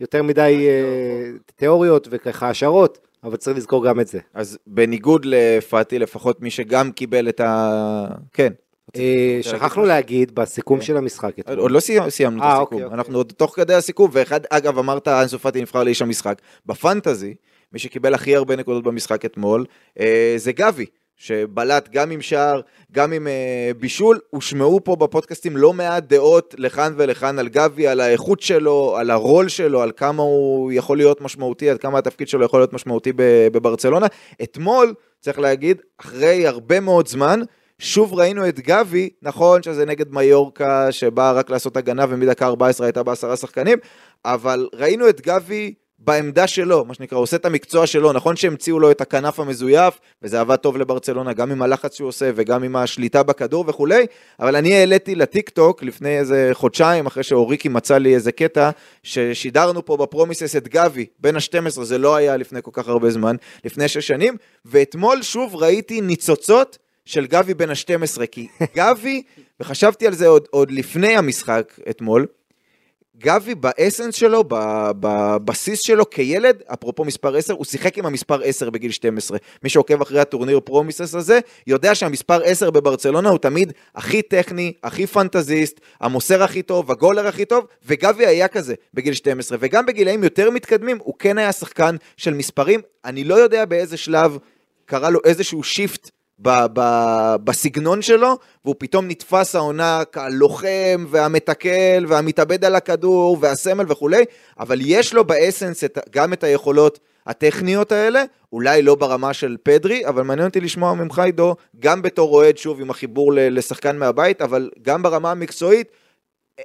[0.00, 4.18] יותר מדי אה, תיאוריות וככה השערות, אבל צריך לזכור גם את זה.
[4.34, 8.06] אז בניגוד לפאטי, לפחות מי שגם קיבל את ה...
[8.32, 8.52] כן.
[8.96, 9.84] אה, שכחנו?
[9.84, 10.84] להגיד בסיכום כן.
[10.84, 11.58] של המשחק אתמול.
[11.58, 12.94] עוד לא סיימ- סיימנו את אה, הסיכום, אוקיי, אוקיי.
[12.98, 17.34] אנחנו עוד תוך כדי הסיכום, ואחד, אגב, אמרת אנסו פאטי נבחר לאיש המשחק, בפנטזי,
[17.72, 19.64] מי שקיבל הכי הרבה נקודות במשחק אתמול,
[20.00, 20.86] אה, זה גבי,
[21.18, 22.60] שבלט גם עם שער,
[22.92, 28.00] גם עם אה, בישול, הושמעו פה בפודקאסטים לא מעט דעות לכאן ולכאן על גבי, על
[28.00, 32.44] האיכות שלו, על הרול שלו, על כמה הוא יכול להיות משמעותי, עד כמה התפקיד שלו
[32.44, 33.12] יכול להיות משמעותי
[33.52, 34.06] בברצלונה.
[34.42, 37.40] אתמול, צריך להגיד, אחרי הרבה מאוד זמן,
[37.78, 43.02] שוב ראינו את גבי, נכון שזה נגד מיורקה שבאה רק לעשות הגנה ומדקה 14 הייתה
[43.02, 43.78] בעשרה שחקנים,
[44.24, 48.90] אבל ראינו את גבי בעמדה שלו, מה שנקרא, עושה את המקצוע שלו, נכון שהמציאו לו
[48.90, 53.22] את הכנף המזויף, וזה עבד טוב לברצלונה, גם עם הלחץ שהוא עושה וגם עם השליטה
[53.22, 54.06] בכדור וכולי,
[54.40, 58.70] אבל אני העליתי לטיק טוק לפני איזה חודשיים, אחרי שאוריקי מצא לי איזה קטע,
[59.02, 63.36] ששידרנו פה בפרומיסס את גבי, בין ה-12, זה לא היה לפני כל כך הרבה זמן,
[63.64, 69.22] לפני שש שנים, ואתמול שוב ראיתי ניצוצות של גבי בן ה-12, כי גבי,
[69.60, 72.26] וחשבתי על זה עוד, עוד לפני המשחק אתמול,
[73.18, 74.44] גבי ב essence שלו,
[75.00, 79.38] בבסיס שלו כילד, אפרופו מספר 10, הוא שיחק עם המספר 10 בגיל 12.
[79.62, 85.06] מי שעוקב אחרי הטורניר פרומיסס הזה, יודע שהמספר 10 בברצלונה הוא תמיד הכי טכני, הכי
[85.06, 89.58] פנטזיסט, המוסר הכי טוב, הגולר הכי טוב, וגבי היה כזה בגיל 12.
[89.60, 92.80] וגם בגילאים יותר מתקדמים, הוא כן היה שחקן של מספרים.
[93.04, 94.38] אני לא יודע באיזה שלב
[94.86, 102.64] קרה לו איזשהו שיפט ב- ב- בסגנון שלו, והוא פתאום נתפס העונה כלוחם והמתקל והמתאבד
[102.64, 104.24] על הכדור והסמל וכולי,
[104.60, 110.06] אבל יש לו באסנס את, גם את היכולות הטכניות האלה, אולי לא ברמה של פדרי,
[110.06, 114.70] אבל מעניין אותי לשמוע ממך עידו, גם בתור אוהד שוב עם החיבור לשחקן מהבית, אבל
[114.82, 115.88] גם ברמה המקצועית,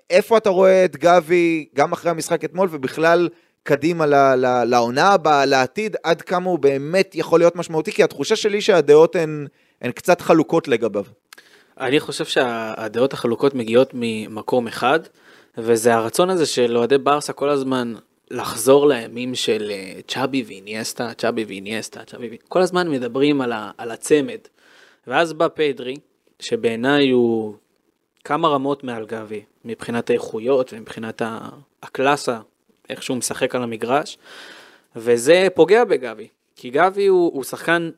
[0.09, 3.29] איפה אתה רואה את גבי, גם אחרי המשחק אתמול, ובכלל
[3.63, 4.05] קדימה
[4.65, 9.47] לעונה הבאה, לעתיד, עד כמה הוא באמת יכול להיות משמעותי, כי התחושה שלי שהדעות הן,
[9.81, 11.03] הן קצת חלוקות לגביו.
[11.79, 14.99] אני חושב שהדעות החלוקות מגיעות ממקום אחד,
[15.57, 17.93] וזה הרצון הזה של אוהדי ברסה כל הזמן
[18.31, 23.71] לחזור לימים של אה, צ'אבי ואיניאסטה, צ'אבי ואיניאסטה, צ'אבי ואיניאסטה, כל הזמן מדברים על, ה,
[23.77, 24.39] על הצמד.
[25.07, 25.95] ואז בא פדרי,
[26.39, 27.55] שבעיניי הוא
[28.23, 31.21] כמה רמות מעל גבי, מבחינת האיכויות ומבחינת
[31.83, 32.39] הקלאסה,
[32.89, 34.17] איך שהוא משחק על המגרש,
[34.95, 37.89] וזה פוגע בגבי, כי גבי הוא, הוא שחקן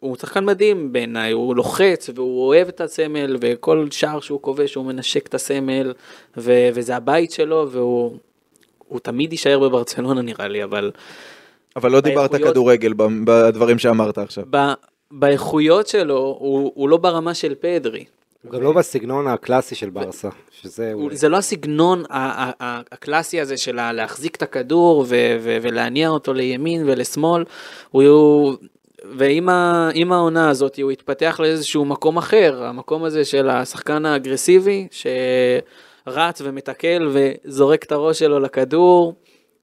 [0.00, 4.84] הוא שחקן מדהים בעיניי, הוא לוחץ והוא אוהב את הסמל וכל שער שהוא כובש הוא
[4.84, 5.92] מנשק את הסמל
[6.36, 8.16] ו- וזה הבית שלו והוא
[8.78, 10.90] הוא תמיד יישאר בברצלונה נראה לי, אבל
[11.76, 14.44] אבל לא דיברת באיכויות- כדורגל ב- בדברים שאמרת עכשיו.
[14.50, 14.72] ב-
[15.10, 18.04] באיכויות שלו הוא, הוא לא ברמה של פדרי.
[18.42, 20.94] הוא גם לא בסגנון הקלאסי של ברסה, שזה...
[21.10, 25.04] זה לא הסגנון הקלאסי הזה של להחזיק את הכדור
[25.62, 27.44] ולהניע אותו לימין ולשמאל.
[27.90, 28.54] הוא,
[29.04, 37.10] ועם העונה הזאת הוא התפתח לאיזשהו מקום אחר, המקום הזה של השחקן האגרסיבי שרץ ומתקל
[37.12, 39.14] וזורק את הראש שלו לכדור,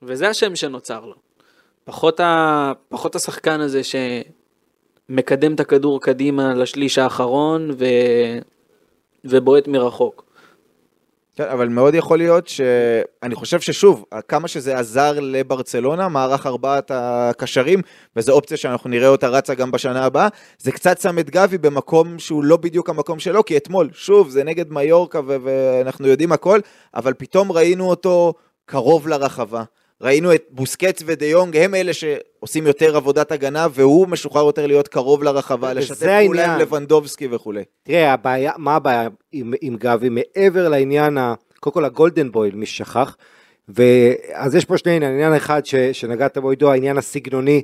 [0.02, 1.16] וזה השם שנוצר לו.
[1.84, 2.72] פחות, ה...
[2.90, 3.82] פחות השחקן הזה
[5.10, 7.86] שמקדם את הכדור קדימה לשליש האחרון ו...
[9.26, 10.30] ובועט מרחוק.
[11.36, 17.82] כן, אבל מאוד יכול להיות שאני חושב ששוב, כמה שזה עזר לברצלונה, מערך ארבעת הקשרים,
[18.16, 20.28] וזו אופציה שאנחנו נראה אותה רצה גם בשנה הבאה,
[20.58, 24.44] זה קצת שם את גבי במקום שהוא לא בדיוק המקום שלו, כי אתמול, שוב, זה
[24.44, 26.60] נגד מיורקה ו- ואנחנו יודעים הכל,
[26.96, 28.34] אבל פתאום ראינו אותו
[28.66, 29.64] קרוב לרחבה.
[30.02, 35.24] ראינו את בוסקץ ודיונג, הם אלה שעושים יותר עבודת הגנה, והוא משוחרר יותר להיות קרוב
[35.24, 37.64] לרחבה, לשתף פעולה עם לבנדובסקי וכולי.
[37.84, 40.10] תראה, הבעיה, מה הבעיה עם, עם גבי?
[40.10, 43.18] מעבר לעניין, ה, קודם כל הגולדן בויל, מי שכח,
[43.70, 47.62] ואז יש פה שני עניינים, עניין אחד ש, שנגעת בו עידו, העניין הסגנוני.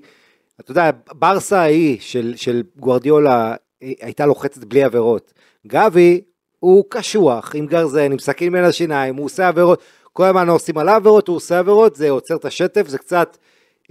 [0.60, 5.34] אתה יודע, ברסה ההיא של, של גוורדיולה הייתה לוחצת בלי עבירות.
[5.68, 6.22] גבי
[6.60, 9.82] הוא קשוח, עם גרזן, עם סכין בין השיניים, הוא עושה עבירות.
[10.16, 13.38] כל הזמן עושים עליו עבירות, הוא עושה עבירות, זה עוצר את השטף, זה קצת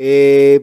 [0.00, 0.56] אה,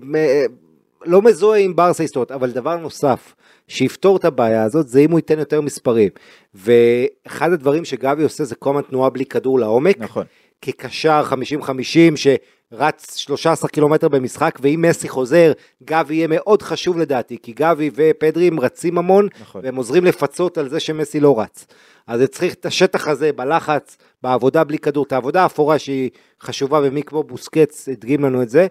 [1.05, 3.33] לא מזוהה עם ברסה היסטוריות, אבל דבר נוסף,
[3.67, 6.09] שיפתור את הבעיה הזאת, זה אם הוא ייתן יותר מספרים.
[6.55, 9.97] ואחד הדברים שגבי עושה זה כל הזמן תנועה בלי כדור לעומק.
[9.99, 10.25] נכון.
[10.61, 11.23] כקשר
[11.63, 11.67] 50-50
[12.15, 15.51] שרץ 13 קילומטר במשחק, ואם מסי חוזר,
[15.83, 19.61] גבי יהיה מאוד חשוב לדעתי, כי גבי ופדרי הם רצים המון, נכון.
[19.63, 21.65] והם עוזרים לפצות על זה שמסי לא רץ.
[22.07, 26.09] אז זה צריך את השטח הזה בלחץ, בעבודה בלי כדור, את העבודה האפורה שהיא
[26.41, 28.67] חשובה, ומי כמו בוסקץ הדגים לנו את זה,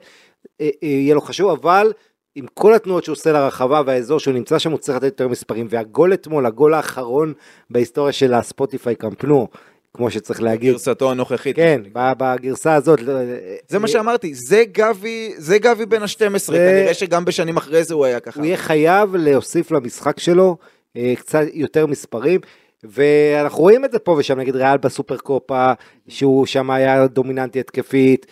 [0.60, 1.92] אה, אה, יהיה לו חשוב, אבל
[2.34, 5.66] עם כל התנועות שהוא עושה לרחבה והאזור שהוא נמצא שם, הוא צריך לתת יותר מספרים.
[5.70, 7.32] והגול אתמול, הגול האחרון
[7.70, 9.48] בהיסטוריה של הספוטיפיי קמפנו,
[9.94, 10.72] כמו שצריך להגיד.
[10.72, 11.56] גרסתו הנוכחית.
[11.56, 13.02] כן, בגרסה הזאת.
[13.02, 13.14] לא,
[13.68, 18.04] זה מה שאמרתי, זה גבי, זה גבי בין ה-12, כנראה שגם בשנים אחרי זה הוא
[18.04, 18.40] היה ככה.
[18.40, 20.56] הוא יהיה חייב להוסיף למשחק שלו
[20.96, 22.40] אה, קצת יותר מספרים.
[22.84, 25.72] ואנחנו רואים את זה פה ושם, נגיד ריאל בסופר קופה,
[26.08, 28.26] שהוא שם היה דומיננטי התקפית,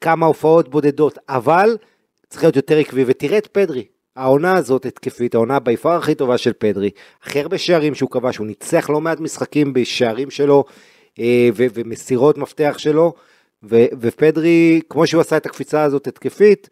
[0.00, 1.76] כמה הופעות בודדות, אבל
[2.28, 3.84] צריך להיות יותר עקבי, ותראה את פדרי,
[4.16, 6.90] העונה הזאת התקפית, העונה ביפר הכי טובה של פדרי,
[7.22, 10.64] הכי הרבה שערים שהוא כבש, הוא ניצח לא מעט משחקים בשערים שלו,
[11.18, 13.12] אה, ו- ומסירות מפתח שלו,
[13.62, 16.68] ו- ופדרי, כמו שהוא עשה את הקפיצה הזאת התקפית,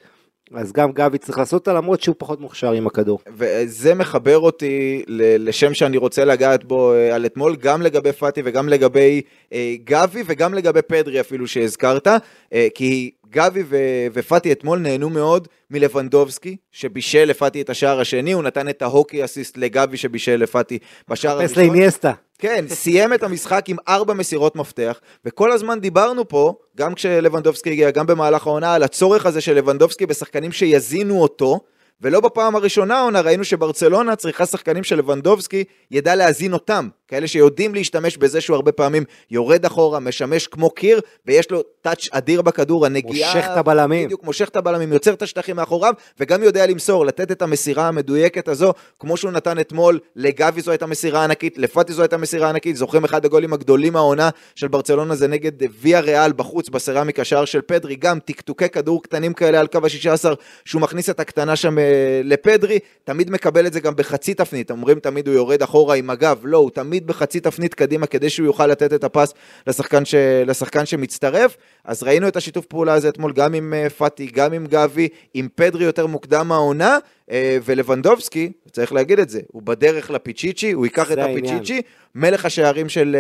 [0.55, 3.19] אז גם גבי צריך לעשות אותה למרות שהוא פחות מוכשר עם הכדור.
[3.37, 5.03] וזה מחבר אותי
[5.39, 10.23] לשם שאני רוצה לגעת בו אה, על אתמול, גם לגבי פאטי וגם לגבי אה, גבי
[10.27, 12.07] וגם לגבי פדרי אפילו שהזכרת,
[12.53, 18.43] אה, כי גבי ו- ופאטי אתמול נהנו מאוד מלבנדובסקי, שבישל לפאטי את השער השני, הוא
[18.43, 20.79] נתן את ההוקי אסיסט לגבי שבישל לפאטי
[21.09, 21.63] בשער הראשון.
[21.63, 22.13] לאיניאסטה.
[22.39, 27.91] כן, סיים את המשחק עם ארבע מסירות מפתח, וכל הזמן דיברנו פה, גם כשלבנדובסקי הגיע,
[27.91, 31.61] גם במהלך העונה, על הצורך הזה של לבנדובסקי בשחקנים שיזינו אותו,
[32.01, 37.75] ולא בפעם הראשונה העונה ראינו שברצלונה צריכה שחקנים של לבנדובסקי ידע להזין אותם, כאלה שיודעים
[37.75, 42.87] להשתמש בזה שהוא הרבה פעמים יורד אחורה, משמש כמו קיר, ויש לו טאץ' אדיר בכדור,
[42.87, 43.35] הנגיעה...
[43.35, 44.07] מושך את הבלמים.
[44.07, 48.49] בדיוק, מושך את הבלמים, יוצר את השטחים מאחוריו, וגם יודע למסור, לתת את המסירה המדויקת
[48.49, 52.77] הזו, כמו שהוא נתן אתמול, לגבי זו הייתה מסירה ענקית, לפאטי זו הייתה מסירה ענקית,
[52.77, 57.61] זוכרים אחד הגולים הגדולים מהעונה של ברצלונה זה נגד ויה ריאל בחוץ, בסרמיקה, שער של
[57.61, 61.86] פדרי, גם טקטוקי כדור קטנים כאלה על קו ה-16, שהוא מכניס את הקטנה שם אה,
[62.25, 66.41] לפדרי, תמיד מקבל את זה גם בחצי תפנית, אומרים תמיד הוא יורד אחורה עם הגב,
[66.45, 69.35] לא, הוא תמיד בחצי תפנית קדימה כדי שהוא יוכל לתת את הפס
[69.67, 70.15] לשחקן, ש...
[70.47, 71.57] לשחקן שמצטרף.
[71.85, 75.49] אז ראינו את השיתוף פעולה הזה אתמול גם עם uh, פאטי, גם עם גבי, עם
[75.55, 77.33] פדרי יותר מוקדם מהעונה, uh,
[77.65, 81.83] ולבנדובסקי, צריך להגיד את זה, הוא בדרך לפיצ'יצ'י, הוא ייקח את הפיצ'יצ'י,
[82.15, 83.17] מלך השערים של,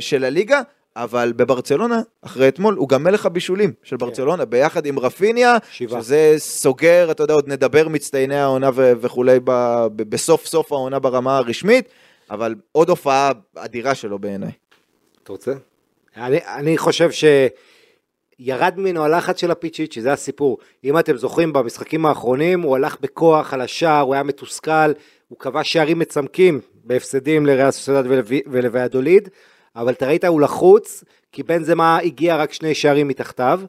[0.00, 0.60] של הליגה.
[0.96, 4.06] אבל בברצלונה, אחרי אתמול, הוא גם מלך הבישולים של כן.
[4.06, 6.02] ברצלונה, ביחד עם רפיניה, שבע.
[6.02, 9.38] שזה סוגר, אתה יודע, עוד נדבר מצטייני העונה וכולי
[9.96, 11.88] בסוף סוף העונה ברמה הרשמית,
[12.30, 14.52] אבל עוד הופעה אדירה שלו בעיניי.
[15.22, 15.52] אתה רוצה?
[16.16, 20.58] אני, אני חושב שירד ממנו הלחץ של הפיצ'יצ'י, זה הסיפור.
[20.84, 24.92] אם אתם זוכרים, במשחקים האחרונים הוא הלך בכוח על השער, הוא היה מתוסכל,
[25.28, 29.28] הוא קבע שערים מצמקים בהפסדים לריאל סוסיידד ולוויאדוליד,
[29.76, 33.60] אבל אתה ראית, הוא לחוץ, כי בן זמה הגיע רק שני שערים מתחתיו.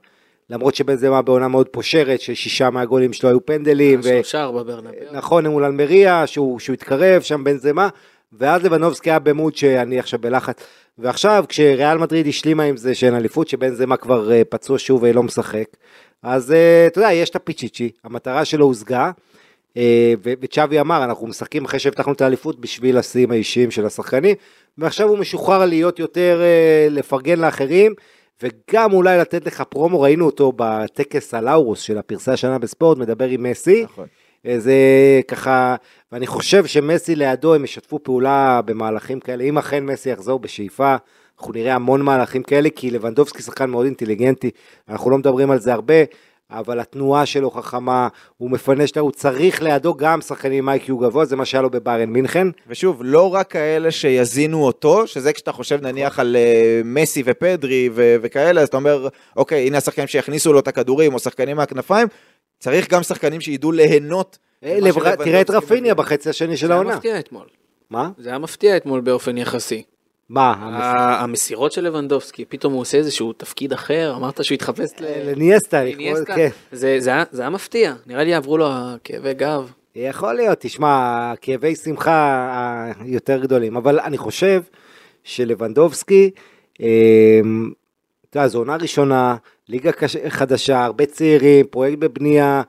[0.49, 4.03] למרות שבן זמה בעונה מאוד פושרת, ששישה מהגולים שלו היו פנדלים.
[4.03, 4.91] שלושה ארבע ברנבאו.
[5.11, 7.89] נכון, מול אלמריה, שהוא, שהוא התקרב שם בן זמה,
[8.33, 10.63] ואז לבנובסקי היה במוד שאני עכשיו בלחץ.
[10.97, 15.23] ועכשיו כשריאל מדריד השלימה עם זה שאין אליפות, שבן זמה כבר אה, פצוע שוב ולא
[15.23, 15.65] משחק,
[16.23, 19.11] אז אה, אתה יודע, יש את הפיצ'יצ'י, המטרה שלו הושגה,
[19.77, 24.35] אה, וצ'אבי אמר, אנחנו משחקים אחרי שהבטחנו את האליפות בשביל השיאים האישיים של השחקנים,
[24.77, 26.41] ועכשיו הוא משוחרר להיות יותר,
[26.89, 27.93] לפרגן לאחרים,
[28.43, 33.43] וגם אולי לתת לך פרומו, ראינו אותו בטקס הלאורוס של הפרסי השנה בספורט, מדבר עם
[33.43, 33.83] מסי.
[33.83, 34.07] נכון.
[34.57, 34.73] זה
[35.27, 35.75] ככה,
[36.11, 40.95] ואני חושב שמסי לידו הם ישתפו פעולה במהלכים כאלה, אם אכן מסי יחזור בשאיפה,
[41.37, 44.49] אנחנו נראה המון מהלכים כאלה, כי לבנדובסקי שחקן מאוד אינטליגנטי,
[44.89, 45.95] אנחנו לא מדברים על זה הרבה,
[46.51, 51.25] אבל התנועה שלו חכמה, הוא מפנה שאתה, הוא צריך לידו גם שחקנים עם איי-קיו גבוה,
[51.25, 52.47] זה מה שהיה לו בביירן מינכן.
[52.67, 58.15] ושוב, לא רק כאלה שיזינו אותו, שזה כשאתה חושב נניח על uh, מסי ופדרי ו-
[58.21, 62.07] וכאלה, אז אתה אומר, אוקיי, הנה השחקנים שיכניסו לו את הכדורים, או שחקנים מהכנפיים,
[62.59, 64.37] צריך גם שחקנים שידעו ליהנות.
[64.63, 64.79] אה,
[65.23, 65.49] תראה את.
[65.49, 66.95] רפיניה בחצי השני של זה היה העונה.
[66.95, 67.45] מפתיע אתמול.
[67.89, 68.09] מה?
[68.17, 69.83] זה היה מפתיע אתמול באופן יחסי.
[70.31, 70.55] מה?
[71.21, 75.29] המסירות של לבנדובסקי, פתאום הוא עושה איזשהו תפקיד אחר, אמרת שהוא התחפש ל...
[75.31, 76.35] לניאסטה.
[76.35, 76.49] כן.
[76.71, 79.71] זה היה- מפתיע, נראה לי יעברו לו הכאבי גב.
[79.95, 84.61] יכול להיות, תשמע, כאבי שמחה היותר גדולים, אבל אני חושב
[85.23, 86.31] שלבנדובסקי,
[86.81, 86.87] אה,
[88.29, 89.35] אתה יודע, זו עונה ראשונה,
[89.69, 89.91] ליגה.
[90.29, 92.61] חדשה, הרבה צעירים, פרויקט בבנייה, אה,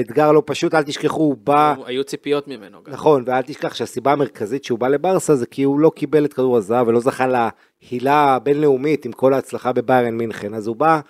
[0.00, 2.92] אתגר לא פשוט, אל תשכחו, הוא בא, היו ציפיות ממנו גם.
[2.92, 6.56] נכון, ואל תשכח שהסיבה המרכזית שהוא בא לברסה זה כי הוא לא קיבל את כדור
[6.56, 11.00] הזהב ולא זכה להילה הבינלאומית עם כל ההצלחה בביירן מינכן, אז הוא בא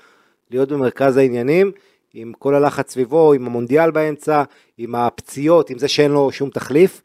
[0.50, 1.72] להיות במרכז העניינים.
[2.14, 4.42] עם כל הלחץ סביבו, עם המונדיאל באמצע,
[4.78, 7.02] עם הפציעות, עם זה שאין לו שום תחליף,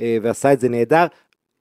[0.00, 1.06] אה, ועשה את זה נהדר.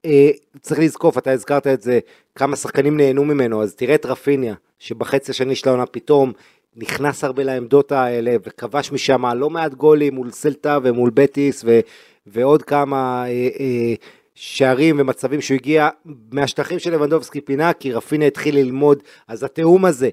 [0.05, 0.29] אה,
[0.61, 1.99] צריך לזקוף, אתה הזכרת את זה,
[2.35, 6.31] כמה שחקנים נהנו ממנו, אז תראה את רפיניה, שבחצי השני של העונה פתאום
[6.75, 11.79] נכנס הרבה לעמדות האלה, וכבש משם לא מעט גולים מול סלטה ומול בטיס, ו,
[12.27, 13.93] ועוד כמה אה, אה,
[14.35, 15.89] שערים ומצבים שהוא הגיע
[16.31, 20.09] מהשטחים של לבנדובסקי פינה, כי רפיניה התחיל ללמוד, אז התיאום הזה,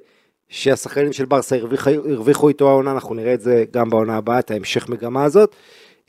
[0.49, 4.51] שהשחקנים של ברסה הרוויחו, הרוויחו איתו העונה, אנחנו נראה את זה גם בעונה הבאה, את
[4.51, 5.55] ההמשך מגמה הזאת.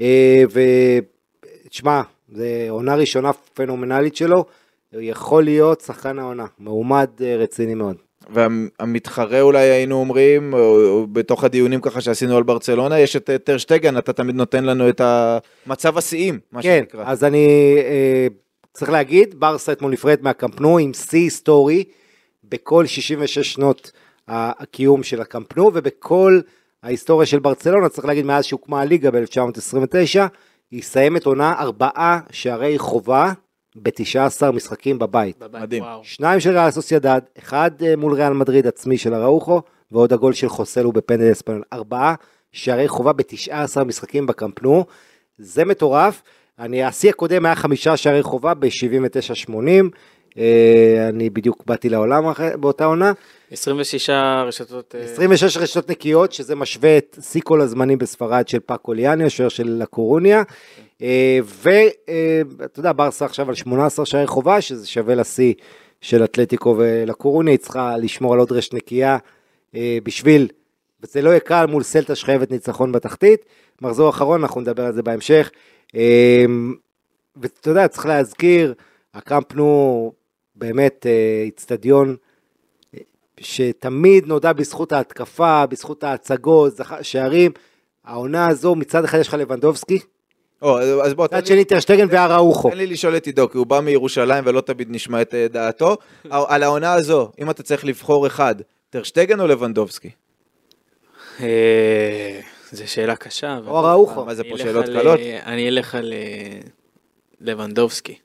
[0.02, 0.44] אה,
[1.66, 4.46] ותשמע, זו עונה ראשונה פנומנלית שלו,
[4.94, 8.11] יכול להיות שחקן העונה, מועמד אה, רציני מאוד.
[8.30, 13.38] והמתחרה אולי היינו אומרים, או, או בתוך הדיונים ככה שעשינו על ברצלונה, יש את אה,
[13.38, 17.04] טרשטגן, אתה תמיד נותן לנו את המצב השיאים, מה כן, שנקרא.
[17.08, 18.28] אז אני אה,
[18.74, 21.84] צריך להגיד, ברסה אתמול נפרדת מהקמפנו עם שיא היסטורי
[22.44, 23.92] בכל 66 שנות
[24.28, 26.40] הקיום של הקמפנו ובכל
[26.84, 30.20] ההיסטוריה של ברצלונה, צריך להגיד מאז שהוקמה הליגה ב-1929,
[30.72, 33.34] היא מסיימת עונה ארבעה שערי חובה
[33.76, 35.40] ב-19 משחקים בבית.
[35.40, 35.84] בבית, מדהים.
[35.84, 36.04] וואו.
[36.04, 39.62] שניים של ריאל סוסיידד, אחד אה, מול ריאל מדריד עצמי של אראוחו,
[39.92, 41.64] ועוד הגול של חוסלו בפנדל אספניול.
[41.74, 42.16] ארבעה
[42.52, 44.86] שערי חובה ב-19 משחקים בקמפנו,
[45.38, 46.22] זה מטורף.
[46.60, 49.82] אני, השיא הקודם היה חמישה שערי חובה ב-79-80, אה,
[51.10, 52.24] אני בדיוק באתי לעולם
[52.60, 53.12] באותה עונה.
[53.52, 54.10] 26
[54.48, 54.96] רשתות...
[54.96, 59.50] אה, 26 רשתות נקיות, שזה משווה את שיא כל הזמנים בספרד של פאקו ליאני, השוער
[59.50, 60.44] של לקורוניה.
[61.46, 65.54] ואתה יודע, ברסה עכשיו על 18 שערי חובה, שזה שווה לשיא
[66.02, 69.18] של אתלטיקו ולקורוניה, היא צריכה לשמור על עוד רשת נקייה
[69.76, 70.48] אה, בשביל,
[71.04, 73.46] וזה לא יהיה קל מול סלטה שחייבת ניצחון בתחתית.
[73.82, 75.52] מחזור אחרון, אנחנו נדבר על זה בהמשך.
[75.96, 76.46] אה,
[77.36, 78.74] ואתה יודע, צריך להזכיר,
[79.14, 80.12] הקמפנו
[80.62, 82.16] באמת אה, איצטדיון
[83.40, 87.52] שתמיד נודע בזכות ההתקפה, בזכות ההצגות, שערים.
[88.06, 90.00] העונה הזו, מצד אחד יש לך לבנדובסקי,
[90.62, 92.70] או, אז בוא, מצד שני טרשטגן ואראוחו.
[92.70, 95.98] תן לי לשאול את עידו, כי הוא בא מירושלים ולא תמיד נשמע את אה, דעתו.
[96.30, 98.56] על העונה הזו, אם אתה צריך לבחור אחד,
[98.90, 100.10] טרשטגן או לבנדובסקי?
[101.40, 102.40] אה,
[102.72, 103.60] זו שאלה קשה.
[103.68, 104.26] או אראוחו.
[104.26, 105.20] מה זה אני פה שאלות קלות?
[105.20, 106.60] אה, אני אלך על אה,
[107.42, 108.16] לבנדובסקי.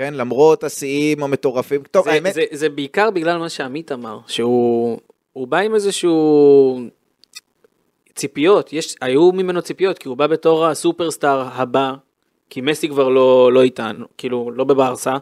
[0.00, 1.82] כן, למרות השיאים המטורפים.
[1.90, 4.98] טוב, זה, האמת, זה, זה בעיקר בגלל מה שעמית אמר, שהוא
[5.32, 6.80] הוא בא עם איזשהו
[8.14, 11.94] ציפיות, יש, היו ממנו ציפיות, כי הוא בא בתור הסופרסטאר הבא,
[12.50, 15.16] כי מסי כבר לא, לא איתנו, כאילו לא בברסה,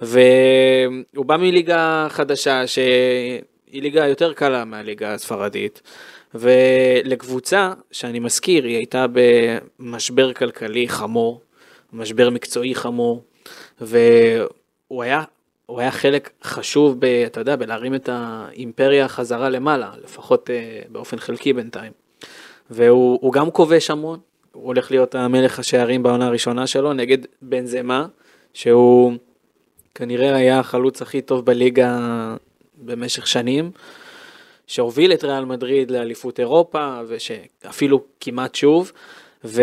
[0.00, 5.82] והוא בא מליגה חדשה שהיא ליגה יותר קלה מהליגה הספרדית,
[6.34, 11.40] ולקבוצה שאני מזכיר, היא הייתה במשבר כלכלי חמור,
[11.92, 13.22] משבר מקצועי חמור,
[13.80, 15.24] והוא היה,
[15.66, 21.18] הוא היה חלק חשוב, ב, אתה יודע, בלהרים את האימפריה חזרה למעלה, לפחות אה, באופן
[21.18, 21.92] חלקי בינתיים.
[22.70, 24.18] והוא הוא גם כובש המון,
[24.52, 28.06] הוא הולך להיות המלך השערים בעונה הראשונה שלו נגד בנזמה,
[28.54, 29.12] שהוא
[29.94, 31.98] כנראה היה החלוץ הכי טוב בליגה
[32.78, 33.70] במשך שנים,
[34.66, 38.92] שהוביל את ריאל מדריד לאליפות אירופה, ושאפילו כמעט שוב,
[39.44, 39.62] ו...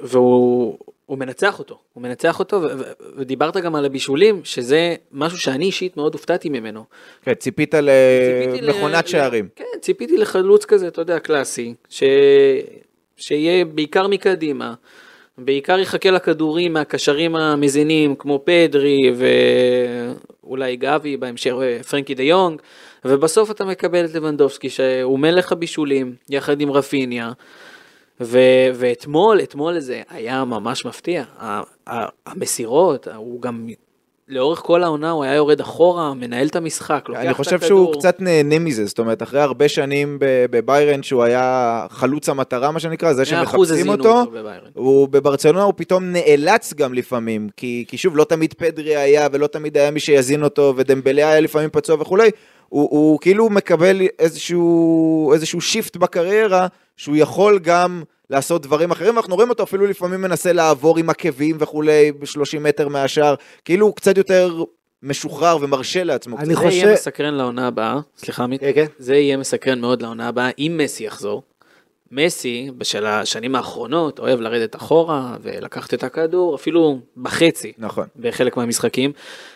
[0.00, 2.82] והוא הוא מנצח אותו, הוא מנצח אותו, ו- ו-
[3.16, 6.84] ודיברת גם על הבישולים, שזה משהו שאני אישית מאוד הופתעתי ממנו.
[7.22, 7.74] כן, ציפית
[8.62, 9.48] למכונת שערים.
[9.56, 12.02] כן, ציפיתי לחלוץ כזה, אתה יודע, קלאסי, ש...
[13.16, 14.74] שיהיה בעיקר מקדימה,
[15.38, 19.12] בעיקר יחכה לכדורים מהקשרים המזינים, כמו פדרי
[20.42, 21.52] ואולי גבי, בהמשך
[21.90, 22.60] פרנקי דה יונג,
[23.04, 27.32] ובסוף אתה מקבל את לבנדובסקי, שהוא מלך הבישולים, יחד עם רפיניה.
[28.20, 28.38] ו-
[28.74, 31.24] ואתמול, אתמול זה היה ממש מפתיע.
[31.38, 31.60] ה-
[31.90, 33.68] ה- המסירות, הוא גם
[34.28, 37.44] לאורך כל העונה הוא היה יורד אחורה, מנהל את המשחק, לוקח את אני הכדור.
[37.44, 42.70] חושב שהוא קצת נהנה מזה, זאת אומרת, אחרי הרבה שנים בביירן שהוא היה חלוץ המטרה,
[42.70, 44.30] מה שנקרא, זה 100% שמחפשים אותו, אותו.
[44.74, 49.46] הוא בברצלונה הוא פתאום נאלץ גם לפעמים, כי, כי שוב, לא תמיד פדרי היה, ולא
[49.46, 52.30] תמיד היה מי שיזין אותו, ודמבלה היה לפעמים פצוע וכולי,
[52.68, 59.34] הוא, הוא כאילו מקבל איזשהו, איזשהו שיפט בקריירה, שהוא יכול גם לעשות דברים אחרים, ואנחנו
[59.34, 64.16] רואים אותו אפילו לפעמים מנסה לעבור עם עקבים וכולי, ב-30 מטר מהשאר, כאילו הוא קצת
[64.18, 64.62] יותר
[65.02, 66.36] משוחרר ומרשה לעצמו.
[66.38, 66.54] אני קצת.
[66.62, 68.86] זה חושב- יהיה מסקרן לעונה הבאה, סליחה עמית, כן, כן.
[68.98, 71.42] זה יהיה מסקרן מאוד לעונה הבאה, אם מסי יחזור.
[72.10, 77.72] מסי, בשל השנים האחרונות, אוהב לרדת אחורה ולקחת את הכדור, אפילו בחצי.
[77.78, 78.06] נכון.
[78.16, 79.12] בחלק מהמשחקים.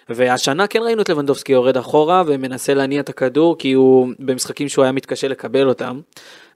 [0.09, 4.83] והשנה כן ראינו את לבנדובסקי יורד אחורה ומנסה להניע את הכדור כי הוא במשחקים שהוא
[4.83, 6.01] היה מתקשה לקבל אותם.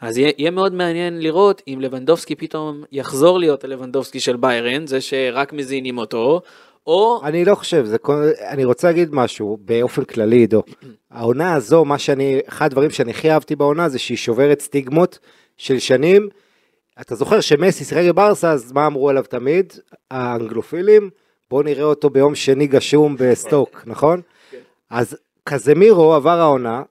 [0.01, 5.01] אז יהיה, יהיה מאוד מעניין לראות אם לבנדובסקי פתאום יחזור להיות הלבנדובסקי של ביירן, זה
[5.01, 6.41] שרק מזינים אותו,
[6.87, 10.63] או אני לא חושב, זה, כל- אני רוצה להגיד משהו באופן כללי, עידו.
[11.11, 15.19] העונה הזו, מה שאני, אחד הדברים שאני הכי אהבתי בעונה זה שהיא שוברת סטיגמות
[15.57, 16.29] של שנים.
[17.01, 19.73] אתה זוכר שמסי שיחק בברסה, אז מה אמרו עליו תמיד?
[20.11, 21.11] האנגלופילים,
[21.51, 24.21] בואו נראה אותו ביום שני גשום בסטוק, נכון?
[24.91, 26.83] אז קזמירו עבר העונה,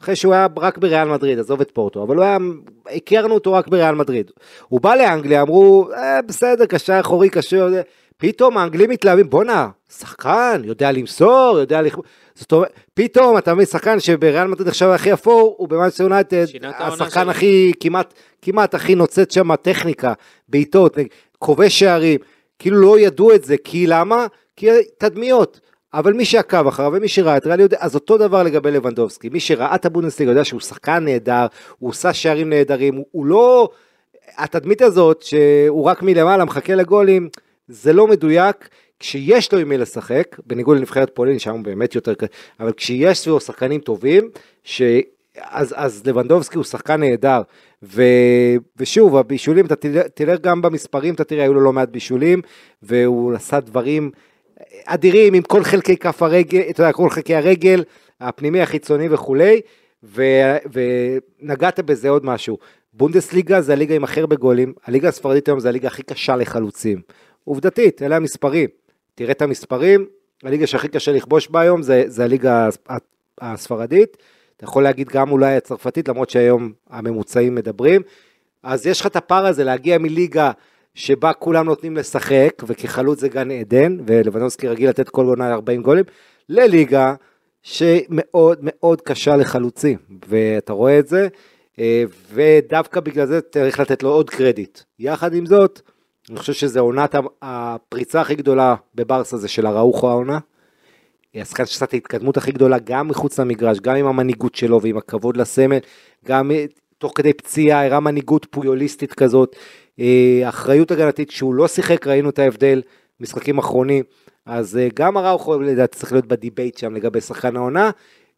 [0.00, 2.38] אחרי שהוא היה רק בריאל מדריד, עזוב את פורטו, אבל הוא היה,
[2.86, 4.30] הכרנו אותו רק בריאל מדריד.
[4.68, 7.82] הוא בא לאנגליה, אמרו, אה, בסדר, קשר אחורי, קשר, זה."
[8.16, 11.96] פתאום האנגלים מתלהבים, בואנה, שחקן, יודע למסור, יודע לכ...
[12.34, 17.28] זאת אומרת, פתאום אתה מבין, שחקן שבריאל מדריד עכשיו הכי אפור, הוא במאנסטר יונייטד, השחקן.
[17.28, 20.12] הכי, כמעט, כמעט הכי נוצץ שם טכניקה,
[20.48, 20.98] בעיטות,
[21.38, 22.20] כובש שערים,
[22.58, 24.26] כאילו לא ידעו את זה, כי למה?
[24.56, 25.60] כי תדמיות.
[25.94, 29.40] אבל מי שעקב אחריו ומי שראה את ריאל יודע, אז אותו דבר לגבי לבנדובסקי, מי
[29.40, 31.46] שראה את הבונדסליגה יודע שהוא שחקן נהדר,
[31.78, 33.68] הוא עושה שערים נהדרים, הוא, הוא לא,
[34.36, 37.28] התדמית הזאת שהוא רק מלמעלה מחכה לגולים,
[37.68, 38.68] זה לא מדויק,
[39.00, 42.26] כשיש לו עם מי לשחק, בניגוד לנבחרת פולין, שם באמת יותר קשה,
[42.60, 44.30] אבל כשיש סביבו שחקנים טובים,
[44.64, 44.82] ש...
[45.38, 47.42] אז, אז לבנדובסקי הוא שחקן נהדר,
[47.82, 48.02] ו,
[48.76, 49.74] ושוב, הבישולים, אתה
[50.14, 52.42] תלך גם במספרים, אתה תראה, היו לו לא מעט בישולים,
[52.82, 54.10] והוא עשה דברים
[54.84, 57.84] אדירים עם כל חלקי כף הרגל, אתה יודע, כל חלקי הרגל,
[58.20, 59.60] הפנימי, החיצוני וכולי,
[60.04, 60.22] ו,
[60.72, 62.58] ונגעת בזה עוד משהו.
[62.92, 67.00] בונדסליגה זה הליגה עם הכי הרבה גולים, הליגה הספרדית היום זה הליגה הכי קשה לחלוצים.
[67.44, 68.68] עובדתית, אלה המספרים.
[69.14, 70.06] תראה את המספרים,
[70.42, 72.78] הליגה שהכי קשה לכבוש בה היום זה, זה הליגה הס-
[73.40, 74.16] הספרדית.
[74.56, 78.02] אתה יכול להגיד גם אולי הצרפתית, למרות שהיום הממוצעים מדברים.
[78.62, 80.50] אז יש לך את הפער הזה להגיע מליגה
[80.94, 86.04] שבה כולם נותנים לשחק, וכחלוץ זה גן עדן, ולבנובסקי רגיל לתת כל עונה 40 גולים,
[86.48, 87.14] לליגה
[87.62, 91.28] שמאוד מאוד קשה לחלוצים, ואתה רואה את זה,
[91.78, 94.80] אה, ודווקא בגלל זה צריך לתת לו עוד קרדיט.
[94.98, 95.80] יחד עם זאת,
[96.30, 100.38] אני חושב שזו עונת הפריצה הכי גדולה בברסה זה של אראוחו העונה.
[101.34, 105.36] השחקן שעשה את ההתקדמות הכי גדולה גם מחוץ למגרש, גם עם המנהיגות שלו ועם הכבוד
[105.36, 105.78] לסמל,
[106.26, 106.64] גם אה,
[106.98, 109.56] תוך כדי פציעה הראה מנהיגות פויוליסטית כזאת,
[110.00, 112.82] אה, אחריות הגנתית שהוא לא שיחק, ראינו את ההבדל,
[113.20, 114.04] משחקים אחרונים,
[114.46, 117.90] אז אה, גם אראוחו לדעתי צריך להיות בדיבייט שם לגבי שחקן העונה.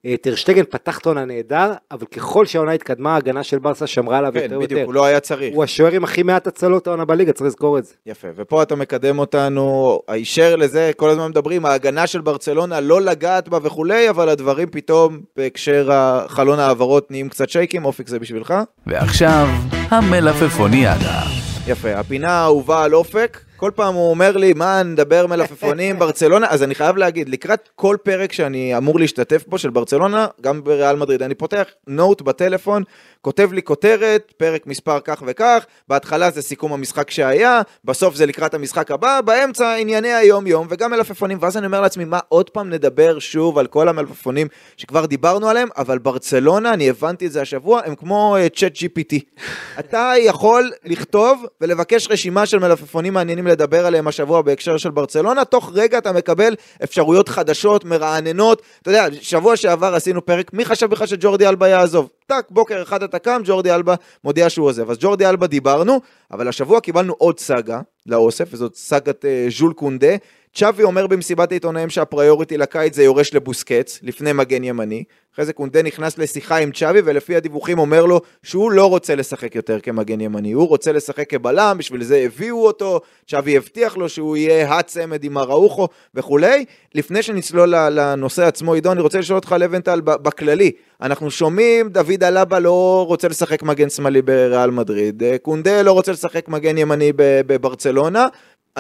[0.06, 4.32] אה, טרשטגן פתח את העונה נהדר, אבל ככל שהעונה התקדמה, ההגנה של ברסה שמרה עליו
[4.32, 4.84] כן, יותר בדיוק, ויותר.
[4.84, 5.54] הוא לא היה צריך.
[5.54, 7.94] הוא השוער עם הכי מעט הצלות העונה בליגה, צריך לזכור את זה.
[8.06, 13.48] יפה, ופה אתה מקדם אותנו הישר לזה, כל הזמן מדברים, ההגנה של ברצלונה לא לגעת
[13.48, 18.54] בה וכולי, אבל הדברים פתאום בהקשר החלון העברות נהיים קצת שייקים, אופיק זה בשבילך.
[18.86, 19.48] ועכשיו,
[19.90, 21.20] המלפפוניאדה.
[21.66, 26.62] יפה, הפינה האהובה על אופק, כל פעם הוא אומר לי, מה, נדבר מלפפונים, ברצלונה, אז
[26.62, 31.22] אני חייב להגיד, לקראת כל פרק שאני אמור להשתתף בו של ברצלונה, גם בריאל מדריד,
[31.22, 32.82] אני פותח נוט בטלפון,
[33.20, 38.54] כותב לי כותרת, פרק מספר כך וכך, בהתחלה זה סיכום המשחק שהיה, בסוף זה לקראת
[38.54, 43.18] המשחק הבא, באמצע ענייני היום-יום, וגם מלפפונים, ואז אני אומר לעצמי, מה, עוד פעם נדבר
[43.18, 47.94] שוב על כל המלפפונים שכבר דיברנו עליהם, אבל ברצלונה, אני הבנתי את זה השבוע, הם
[47.94, 49.16] כמו צ'אט GPT.
[49.80, 55.70] אתה יכול לכתוב ולבקש רשימה של מלפפונים מעניינים לדבר עליהם השבוע בהקשר של ברצלונה, תוך
[55.74, 58.62] רגע אתה מקבל אפשרויות חדשות, מרעננות.
[58.82, 62.08] אתה יודע, שבוע שעבר עשינו פרק, מי חשב בכלל שג'ורדי אלבה יעזוב?
[62.26, 63.94] טאק, בוקר אחד אתה קם, ג'ורדי אלבה
[64.24, 64.90] מודיע שהוא עוזב.
[64.90, 70.16] אז ג'ורדי אלבה דיברנו, אבל השבוע קיבלנו עוד סאגה לאוסף, וזאת סאגת אה, ז'ול קונדה.
[70.58, 75.04] צ'אבי אומר במסיבת העיתונאים שהפריוריטי לקיץ זה יורש לבוסקץ, לפני מגן ימני.
[75.34, 79.54] אחרי זה קונדה נכנס לשיחה עם צ'אבי, ולפי הדיווחים אומר לו שהוא לא רוצה לשחק
[79.54, 84.36] יותר כמגן ימני, הוא רוצה לשחק כבלם, בשביל זה הביאו אותו, צ'אבי הבטיח לו שהוא
[84.36, 86.64] יהיה הצמד עם אראוחו וכולי.
[86.94, 90.72] לפני שנצלול לנושא עצמו, עידו, אני רוצה לשאול אותך לבנטל בכללי.
[91.02, 96.48] אנחנו שומעים, דוד אלבה לא רוצה לשחק מגן שמאלי בריאל מדריד, קונדה לא רוצה לשחק
[96.48, 98.26] מגן ימני בברצלונה.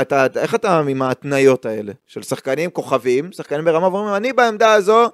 [0.00, 5.08] אתה, איך אתה עם ההתניות האלה של שחקנים כוכבים, שחקנים ברמה ואומרים, אני בעמדה הזו,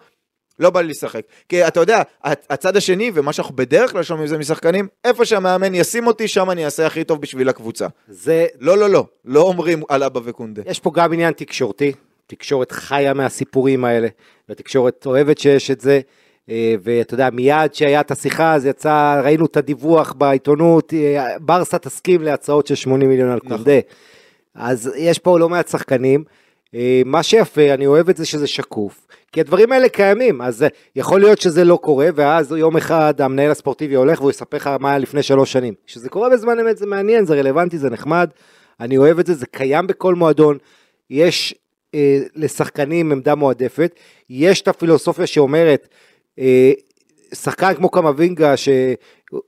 [0.58, 1.22] לא בא לי לשחק.
[1.48, 6.06] כי אתה יודע, הצד השני, ומה שאנחנו בדרך כלל שומעים זה משחקנים, איפה שהמאמן ישים
[6.06, 7.86] אותי, שם אני אעשה הכי טוב בשביל הקבוצה.
[8.08, 10.62] זה, לא, לא, לא, לא אומרים על אבא וקונדה.
[10.66, 11.92] יש פה גם עניין תקשורתי,
[12.26, 14.08] תקשורת חיה מהסיפורים האלה,
[14.48, 16.00] והתקשורת אוהבת שיש את זה.
[16.50, 21.78] אה, ואתה יודע, מיד שהיה את השיחה, אז יצא, ראינו את הדיווח בעיתונות, אה, ברסה
[21.78, 23.64] תסכים להצעות של 80 מיליון על נכון.
[24.54, 26.24] אז יש פה לא מעט שחקנים.
[26.74, 30.68] אה, מה שיפה, אני אוהב את זה שזה שקוף, כי הדברים האלה קיימים, אז אה,
[30.96, 34.88] יכול להיות שזה לא קורה, ואז יום אחד המנהל הספורטיבי הולך והוא יספר לך מה
[34.90, 35.74] היה לפני שלוש שנים.
[35.86, 38.30] כשזה קורה בזמן אמת זה מעניין, זה רלוונטי, זה נחמד,
[38.80, 40.58] אני אוהב את זה, זה קיים בכל מועדון,
[41.10, 41.54] יש
[41.94, 43.94] אה, לשחקנים עמדה מועדפת,
[44.30, 45.88] יש את הפילוסופיה שאומרת,
[46.38, 46.72] אה,
[47.34, 48.96] שחקן כמו קמבינגה שהוא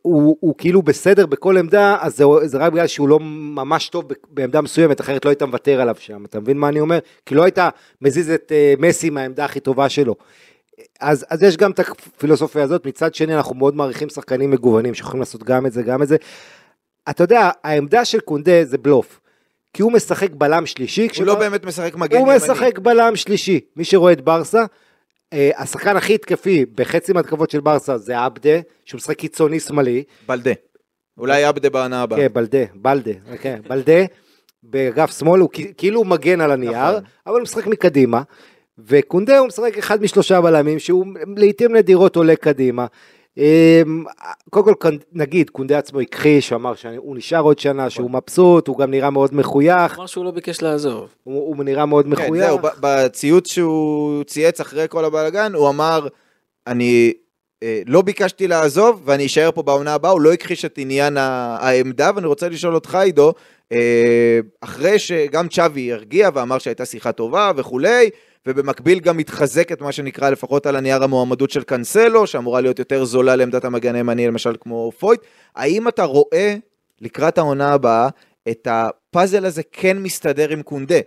[0.02, 4.60] הוא כאילו בסדר בכל עמדה, אז זה, זה רק בגלל שהוא לא ממש טוב בעמדה
[4.60, 6.98] מסוימת, אחרת לא היית מוותר עליו שם, אתה מבין מה אני אומר?
[7.26, 7.58] כי לא היית
[8.02, 10.14] מזיז את אה, מסי מהעמדה הכי טובה שלו.
[11.00, 15.20] אז, אז יש גם את הפילוסופיה הזאת, מצד שני אנחנו מאוד מעריכים שחקנים מגוונים שיכולים
[15.20, 16.16] לעשות גם את זה, גם את זה.
[17.10, 19.20] אתה יודע, העמדה של קונדה זה בלוף,
[19.72, 22.36] כי הוא משחק בלם שלישי, הוא כשבר- לא באמת משחק מגן הוא ימני.
[22.36, 24.64] משחק בלם שלישי, מי שרואה את ברסה,
[25.56, 30.52] השחקן הכי התקפי בחצי מהתקפות של ברסה זה עבדה, שהוא משחק קיצוני שמאלי, בלדה.
[31.18, 32.18] אולי עבדה בעונה הבאה.
[32.18, 34.04] כן, בלדה, בלדה, כן, בלדה,
[34.62, 37.02] באגף שמאל, הוא כאילו הוא מגן על הנייר, נכון.
[37.26, 38.22] אבל הוא משחק מקדימה,
[38.78, 41.06] וקונדה הוא משחק אחד משלושה בלמים, שהוא
[41.36, 42.86] לעיתים נדירות עולה קדימה.
[43.38, 44.04] אמ,
[44.50, 48.78] קודם כל נגיד קונדה עצמו הכחיש, הוא אמר שהוא נשאר עוד שנה, שהוא מבסוט, הוא
[48.78, 51.14] גם נראה מאוד מחוייך, אמר שהוא לא ביקש לעזוב.
[51.24, 52.46] הוא, הוא נראה מאוד כן, מחוייך.
[52.46, 56.08] זהו, ב- בציוץ שהוא צייץ אחרי כל הבלאגן, הוא אמר,
[56.66, 57.12] אני
[57.62, 62.10] אה, לא ביקשתי לעזוב ואני אשאר פה בעונה הבאה, הוא לא הכחיש את עניין העמדה,
[62.14, 63.32] ואני רוצה לשאול אותך, עידו,
[63.72, 68.10] אה, אחרי שגם צ'אבי הרגיע ואמר שהייתה שיחה טובה וכולי,
[68.48, 73.04] ובמקביל גם מתחזק את מה שנקרא לפחות על הנייר המועמדות של קאנסלו, שאמורה להיות יותר
[73.04, 75.20] זולה לעמדת המגן הימני, למשל כמו פויט,
[75.56, 76.56] האם אתה רואה
[77.00, 78.08] לקראת העונה הבאה
[78.48, 80.98] את הפאזל הזה כן מסתדר עם קונדה?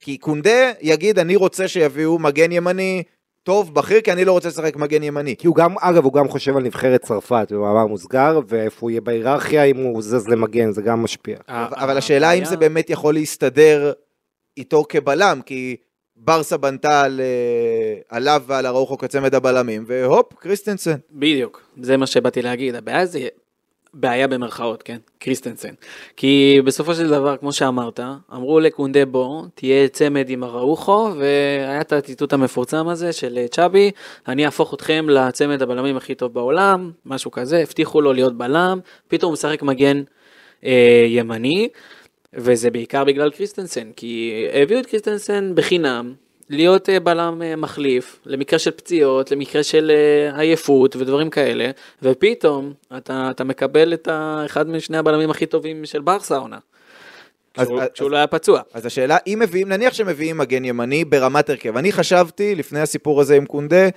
[0.00, 3.02] כי קונדה יגיד, אני רוצה שיביאו מגן ימני
[3.42, 5.36] טוב, בכיר, כי אני לא רוצה לשחק מגן ימני.
[5.36, 9.00] כי הוא גם, אגב, הוא גם חושב על נבחרת צרפת, במאמר מוסגר, ואיפה הוא יהיה
[9.00, 11.38] בהיררכיה, אם הוא זז למגן, זה גם משפיע.
[11.48, 13.92] אבל השאלה אם זה באמת יכול להסתדר
[14.56, 15.76] איתו כבלם, כי
[16.24, 20.96] ברסה בנתה על, אה, עליו ועל אראוחו כצמד הבלמים, והופ, קריסטנסן.
[21.12, 23.28] בדיוק, זה מה שבאתי להגיד, הבעיה זה
[23.94, 24.96] בעיה במרכאות, כן?
[25.18, 25.74] קריסטנסן.
[26.16, 28.00] כי בסופו של דבר, כמו שאמרת,
[28.32, 33.90] אמרו לקונדה בוא, תהיה צמד עם אראוחו, והיה את הציטוט המפורסם הזה של אה, צ'אבי,
[34.28, 39.28] אני אהפוך אתכם לצמד הבלמים הכי טוב בעולם, משהו כזה, הבטיחו לו להיות בלם, פתאום
[39.28, 40.02] הוא משחק מגן
[40.64, 41.68] אה, ימני,
[42.34, 46.14] וזה בעיקר בגלל קריסטנסן, כי הביאו את קריסטנסן בחינם,
[46.50, 51.70] להיות אה, בלם אה, מחליף, למקרה של פציעות, למקרה של אה, עייפות ודברים כאלה,
[52.02, 54.08] ופתאום אתה, אתה מקבל את
[54.46, 56.58] אחד משני הבלמים הכי טובים של ברסה העונה.
[57.94, 58.60] כשהוא, לא היה פצוע.
[58.74, 61.76] אז השאלה, אם מביאים, נניח שמביאים מגן ימני ברמת הרכב.
[61.76, 63.88] אני חשבתי, לפני הסיפור הזה עם קונדה,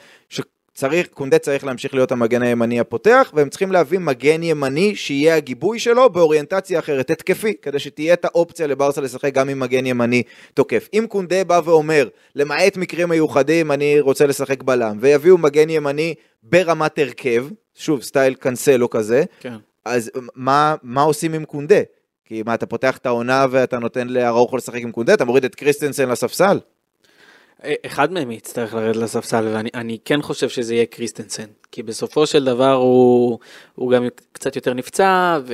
[0.74, 5.80] שצריך, קונדה צריך להמשיך להיות המגן הימני הפותח, והם צריכים להביא מגן ימני שיהיה הגיבוי
[5.80, 10.90] שלו באוריינטציה אחרת, התקפי, כדי שתהיה את האופציה לברסה לשחק גם עם מגן ימני תוקף.
[10.94, 16.14] אם קונדה בא ואומר, למעט מקרים מיוחדים, אני רוצה לשחק בלם, ויביאו מגן ימני
[16.44, 19.54] ברמת הרכב, שוב, style קאנסלו כזה, כן.
[19.86, 21.82] אז מה, מה עושים עם קונדה?
[22.26, 25.14] כי מה, אתה פותח את העונה ואתה נותן לאראוחו לשחק עם קונדה?
[25.14, 26.60] אתה מוריד את קריסטנסן לספסל?
[27.86, 31.48] אחד מהם יצטרך לרדת לספסל, ואני אני כן חושב שזה יהיה קריסטנסן.
[31.72, 33.40] כי בסופו של דבר הוא,
[33.76, 35.54] הוא גם קצת יותר נפצע, ו...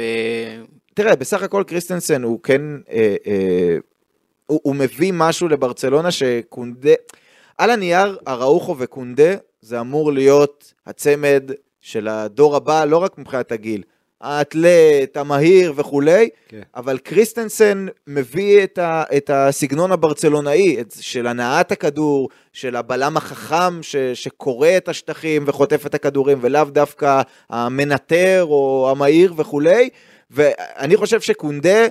[0.93, 3.77] תראה, בסך הכל קריסטנסן הוא כן, אה, אה,
[4.45, 6.93] הוא, הוא מביא משהו לברצלונה שקונדה,
[7.57, 13.83] על הנייר, אראוחו וקונדה, זה אמור להיות הצמד של הדור הבא, לא רק מבחינת הגיל.
[14.21, 16.61] האתלט, המהיר וכולי, כן.
[16.75, 23.83] אבל קריסטנסן מביא את, ה, את הסגנון הברצלונאי, את, של הנעת הכדור, של הבלם החכם
[23.83, 29.89] ש, שקורא את השטחים וחוטף את הכדורים, ולאו דווקא המנטר או המהיר וכולי,
[30.31, 31.87] ואני חושב שקונדה,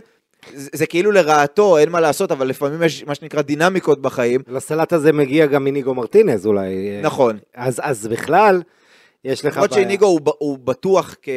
[0.54, 4.40] זה, זה כאילו לרעתו, אין מה לעשות, אבל לפעמים יש מה שנקרא דינמיקות בחיים.
[4.48, 7.00] לסלט הזה מגיע גם מניגו מרטינז אולי.
[7.02, 7.38] נכון.
[7.54, 8.62] אז, אז בכלל,
[9.24, 9.82] יש לך למרות בעיה.
[9.82, 11.28] שאיניגו הוא הוא בטוח כ-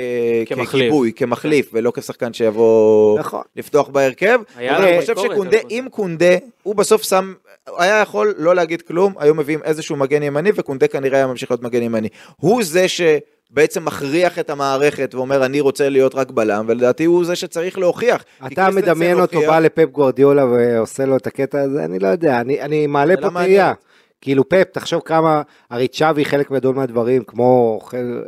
[0.46, 0.70] כמחליף.
[0.72, 3.42] כגיבוי, כמחליף, ולא כשחקן שיבוא נכון.
[3.56, 4.40] לפתוח בהרכב.
[4.56, 5.58] היה אבל אני חושב שקונדה.
[5.70, 7.34] אם קונדה, הוא בסוף שם,
[7.78, 11.62] היה יכול לא להגיד כלום, היו מביאים איזשהו מגן ימני, וקונדה כנראה היה ממשיך להיות
[11.64, 12.08] מגן ימני.
[12.38, 17.36] הוא זה שבעצם מכריח את המערכת ואומר, אני רוצה להיות רק בלם, ולדעתי הוא זה
[17.36, 18.24] שצריך להוכיח.
[18.48, 22.08] כי אתה מדמיין אותו, הוכיח- בא לפפ גורדיולה ועושה לו את הקטע הזה, אני לא
[22.08, 23.74] יודע, אני, אני מעלה פה תהייה.
[24.22, 27.80] כאילו פפ, תחשוב כמה, הרי צ'אבי חלק גדול מהדברים, כמו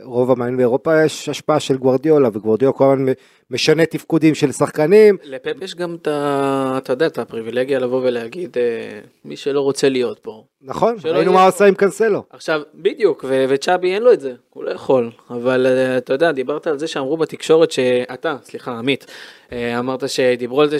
[0.03, 3.11] רוב המאמנים באירופה, יש השפעה של גוורדיולה, וגוורדיולה כל הזמן
[3.51, 5.17] משנה תפקודים של שחקנים.
[5.23, 6.75] לפפ יש גם את ה...
[6.77, 10.43] אתה יודע, את הפריבילגיה לבוא ולהגיד, אה, מי שלא רוצה להיות פה.
[10.61, 11.47] נכון, ראינו מה.
[11.47, 12.23] עשה עם קנסלו.
[12.29, 15.11] עכשיו, בדיוק, ו- וצ'אבי אין לו את זה, הוא לא יכול.
[15.29, 19.05] אבל אה, אתה יודע, דיברת על זה שאמרו בתקשורת שאתה, סליחה, עמית,
[19.51, 20.79] אה, אמרת שדיברו על זה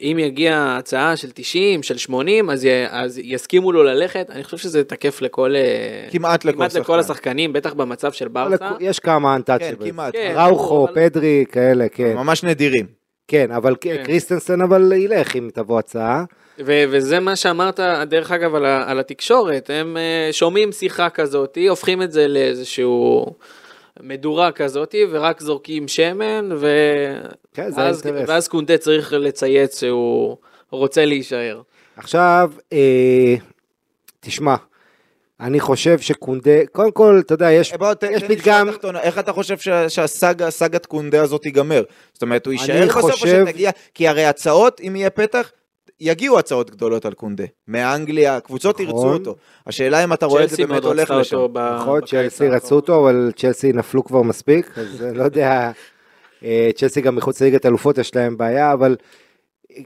[0.00, 4.26] שאם יגיע הצעה של 90, של 80, אז, י- אז יסכימו לו ללכת.
[4.30, 5.54] אני חושב שזה תקף לכל...
[5.56, 6.98] אה, כמעט לכל כמעט לכל.
[7.00, 8.70] השחקנים, בטח במצב של ברסה.
[8.80, 9.90] יש כמה כן, אנטאצ'בל.
[9.90, 10.12] כמעט.
[10.12, 10.34] כן.
[10.36, 12.12] ראוכו, אבל- פדרי, כאלה, כן.
[12.14, 12.86] ממש נדירים.
[13.28, 13.74] כן, אבל
[14.04, 16.24] קריסטנסן אבל ילך אם תבוא הצעה.
[16.66, 21.58] ו- וזה מה שאמרת, דרך אגב, על, ה- על התקשורת, הם אה, שומעים שיחה כזאת,
[21.68, 23.26] הופכים את זה לאיזשהו
[24.02, 26.66] מדורה כזאת, ורק זורקים שמן, ו...
[27.54, 28.28] כן, זה ואז, האינטרס.
[28.28, 30.36] ואז קונדה צריך לצייץ שהוא
[30.70, 31.60] רוצה להישאר.
[31.96, 33.34] עכשיו, אה,
[34.20, 34.54] תשמע,
[35.40, 39.32] אני חושב שקונדה, קודם כל, אתה יודע, יש, אה, בוא, יש פתגם, תחתונה, איך אתה
[39.32, 41.82] חושב שה- שהסאגה, סאגת קונדה הזאת תיגמר?
[42.12, 45.50] זאת אומרת, הוא יישאר בסוף או חושב- שתגיע, כי הרי הצעות, אם יהיה פתח,
[46.00, 47.44] יגיעו הצעות גדולות על קונדה.
[47.68, 48.94] מאנגליה, הקבוצות נכון.
[48.94, 49.36] ירצו אותו.
[49.66, 51.46] השאלה אם אתה רואה את זה באמת הולך לשם.
[51.52, 52.48] ב- נכון, צ'לסי.
[52.48, 55.70] רצו אותו, אבל צ'לסי נפלו כבר מספיק, אז לא יודע,
[56.44, 58.96] אה, צ'לסי גם מחוץ לליגת אלופות יש להם בעיה, אבל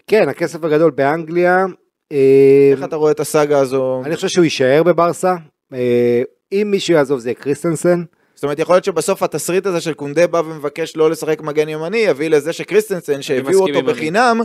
[0.07, 1.67] כן, הכסף הגדול באנגליה,
[2.13, 4.03] אה, איך אתה רואה את הסאגה הזו?
[4.05, 5.35] אני חושב שהוא יישאר בברסה,
[5.75, 8.03] אה, אם מישהו יעזוב זה יהיה קריסטנסן,
[8.35, 11.99] זאת אומרת, יכול להיות שבסוף התסריט הזה של קונדה בא ומבקש לא לשחק מגן ימני,
[11.99, 13.83] יביא לזה שקריסטנסן, שהביאו אותו.
[13.83, 14.41] בחינם,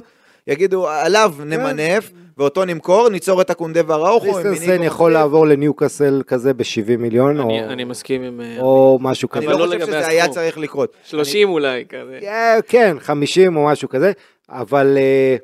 [0.48, 4.34] יגידו, עליו נמנף, ואותו נמכור, ניצור את קונדה ואראוחו.
[4.34, 5.14] קריסטנסן יכול.
[5.14, 9.52] לעבור לניוקאסל כזה ב-70 מיליון, או- אני, אני מסכים עם אה, או משהו אני כזה.
[9.54, 10.28] אבל לא לא חושב שזה היה.
[10.30, 10.94] צריך לקרות.
[11.04, 12.20] 30 אולי כזה.
[12.68, 14.12] כן, 50 או משהו כזה,
[14.50, 15.36] אבל אה,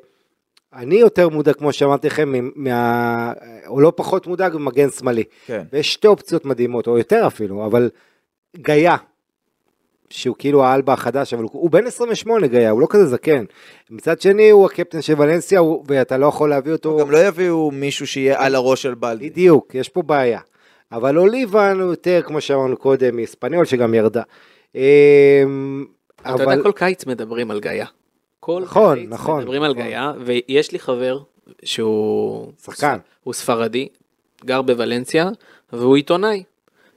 [0.74, 3.32] אני יותר מודאג, כמו שאמרתי לכם, מה...
[3.66, 5.24] או לא פחות מודאג ממגן שמאלי.
[5.46, 5.62] כן.
[5.72, 7.90] ויש שתי אופציות מדהימות, או יותר אפילו, אבל
[8.56, 8.90] גיא,
[10.10, 13.44] שהוא כאילו האלבה החדש, אבל הוא, הוא בן 28 גיא, הוא לא כזה זקן.
[13.90, 16.96] מצד שני, הוא הקפטן של ולנסיה, הוא, ואתה לא יכול להביא אותו...
[16.96, 19.30] גם לא יביאו מישהו שיהיה על הראש של בלדי.
[19.30, 20.40] בדיוק, יש פה בעיה.
[20.92, 24.22] אבל אוליבן הוא יותר, כמו שאמרנו קודם, מאספניול שגם ירדה.
[24.74, 25.84] אמ,
[26.20, 27.86] אתה יודע, כל קיץ מדברים על גאיה.
[28.40, 29.82] כל נכון, קיץ נכון, מדברים על נכון.
[29.82, 31.18] גאיה, ויש לי חבר
[31.62, 32.52] שהוא...
[32.64, 32.98] שחקן.
[33.22, 33.88] הוא ספרדי,
[34.44, 35.30] גר בוולנסיה,
[35.72, 36.42] והוא עיתונאי.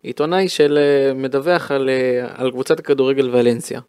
[0.08, 3.82] עיתונאי של אה, מדווח על, אה, על קבוצת הכדורגל ולנסיה.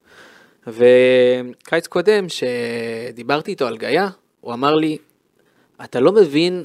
[0.66, 4.09] וקיץ קודם, שדיברתי איתו על גאיה,
[4.41, 4.99] הוא אמר לי,
[5.85, 6.64] אתה לא מבין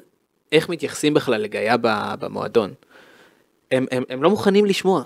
[0.51, 1.75] איך מתייחסים בכלל לגאיה
[2.19, 2.73] במועדון.
[3.71, 5.03] הם, הם, הם לא מוכנים לשמוע.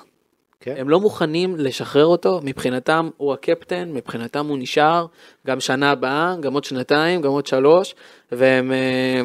[0.59, 0.75] כן.
[0.77, 5.05] הם לא מוכנים לשחרר אותו, מבחינתם הוא הקפטן, מבחינתם הוא נשאר,
[5.47, 7.95] גם שנה הבאה, גם עוד שנתיים, גם עוד שלוש,
[8.31, 8.71] והם...
[8.71, 9.21] אה,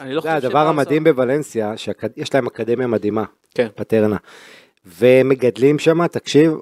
[0.00, 3.24] אני לא זה חושב הדבר שברסה- המדהים בוולנסיה, שיש להם אקדמיה מדהימה,
[3.54, 3.68] כן.
[3.74, 4.16] פטרנה.
[4.98, 6.52] ומגדלים שם, תקשיב,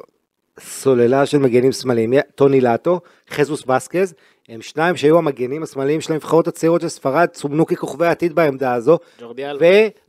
[0.60, 4.14] סוללה של מגנים שמאליים, טוני לטו, חזוס בסקז,
[4.48, 8.98] הם שניים שהיו המגנים השמאליים של הנבחרות הצעירות של ספרד, סומנו ככוכבי העתיד בעמדה הזו.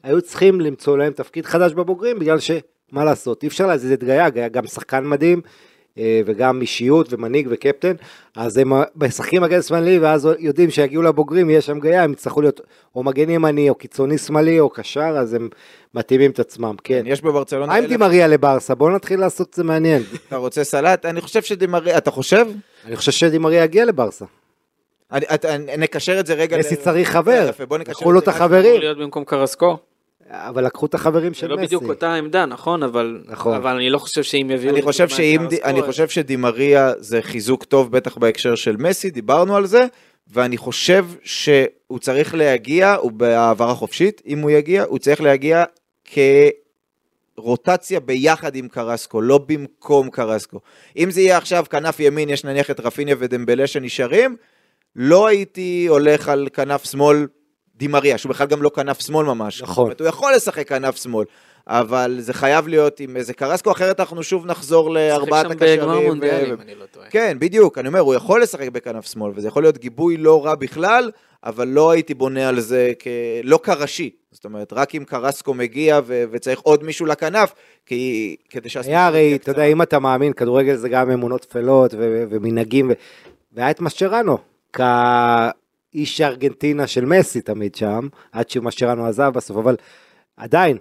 [0.03, 4.29] והיו צריכים למצוא להם תפקיד חדש בבוגרים, בגלל שמה לעשות, אי אפשר להזיז את גיא,
[4.29, 5.41] גיא גם שחקן מדהים,
[5.97, 7.93] וגם אישיות ומנהיג וקפטן,
[8.35, 12.61] אז הם משחקים מגן שמאלי, ואז יודעים שיגיעו לבוגרים, יהיה שם גיא, הם יצטרכו להיות
[12.95, 15.49] או מגן ימני, או קיצוני שמאלי, או קשר, אז הם
[15.93, 17.03] מתאימים את עצמם, כן.
[17.05, 17.65] יש בברצלונה...
[17.65, 18.75] מה עם דימריה לברסה?
[18.75, 20.01] בואו נתחיל לעשות את זה מעניין.
[20.27, 21.05] אתה רוצה סלט?
[21.05, 21.97] אני חושב שדימריה...
[21.97, 22.45] אתה חושב?
[22.85, 24.25] אני חושב שדימריה יגיע לברסה.
[25.77, 26.57] נקשר את זה רגע...
[26.57, 29.77] מסי ל- צריך חבר, לקחו לו את החברים, להיות במקום קרסקו.
[30.29, 31.65] אבל לקחו את החברים זה של לא מסי.
[31.65, 32.83] בדיוק אותה עמדה, נכון?
[32.83, 33.55] אבל נכון.
[33.55, 34.73] אבל אני לא חושב שאם יביאו...
[34.73, 39.65] אני חושב שאם, אני חושב שדימריה זה חיזוק טוב, בטח בהקשר של מסי, דיברנו על
[39.65, 39.85] זה,
[40.27, 45.63] ואני חושב שהוא צריך להגיע, הוא בהעברה חופשית, אם הוא יגיע, הוא צריך להגיע
[47.35, 50.59] כרוטציה ביחד עם קרסקו, לא במקום קרסקו.
[50.97, 54.35] אם זה יהיה עכשיו כנף ימין, יש נניח את רפיניה ודמבלה שנשארים,
[54.95, 57.27] לא הייתי הולך על כנף שמאל
[57.79, 59.61] דימריה, שהוא בכלל גם לא כנף שמאל ממש.
[59.61, 59.73] נכון.
[59.73, 61.25] זאת אומרת, הוא יכול לשחק כנף שמאל.
[61.67, 65.91] אבל זה חייב להיות עם איזה קרסקו, אחרת אנחנו שוב נחזור לארבעת שיחק שם בגמר
[65.91, 66.07] הקשרים.
[66.07, 67.07] מונדיאל, ו- אם אני לא טועה.
[67.09, 70.55] כן, בדיוק, אני אומר, הוא יכול לשחק בכנף שמאל, וזה יכול להיות גיבוי לא רע
[70.55, 71.11] בכלל,
[71.43, 73.07] אבל לא הייתי בונה על זה כ...
[73.43, 74.09] לא כראשי.
[74.31, 77.53] זאת אומרת, רק אם קרסקו מגיע ו- וצריך עוד מישהו לכנף,
[77.85, 79.51] כי כדי שהספיק היה הרי, אתה.
[79.51, 82.93] יודע, אם אתה מאמין, כדורגל זה גם אמונות טפלות ו- ומנהגים, ו-
[83.53, 84.37] והיה את משצ'רנו,
[85.91, 89.75] כאיש ארגנטינה של מסי תמיד שם, עד שמשצ'רנו עזב בסוף, אבל
[90.37, 90.77] עדיין,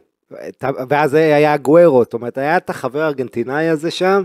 [0.88, 4.22] ואז היה גוארו, זאת אומרת, היה את החבר הארגנטינאי הזה שם,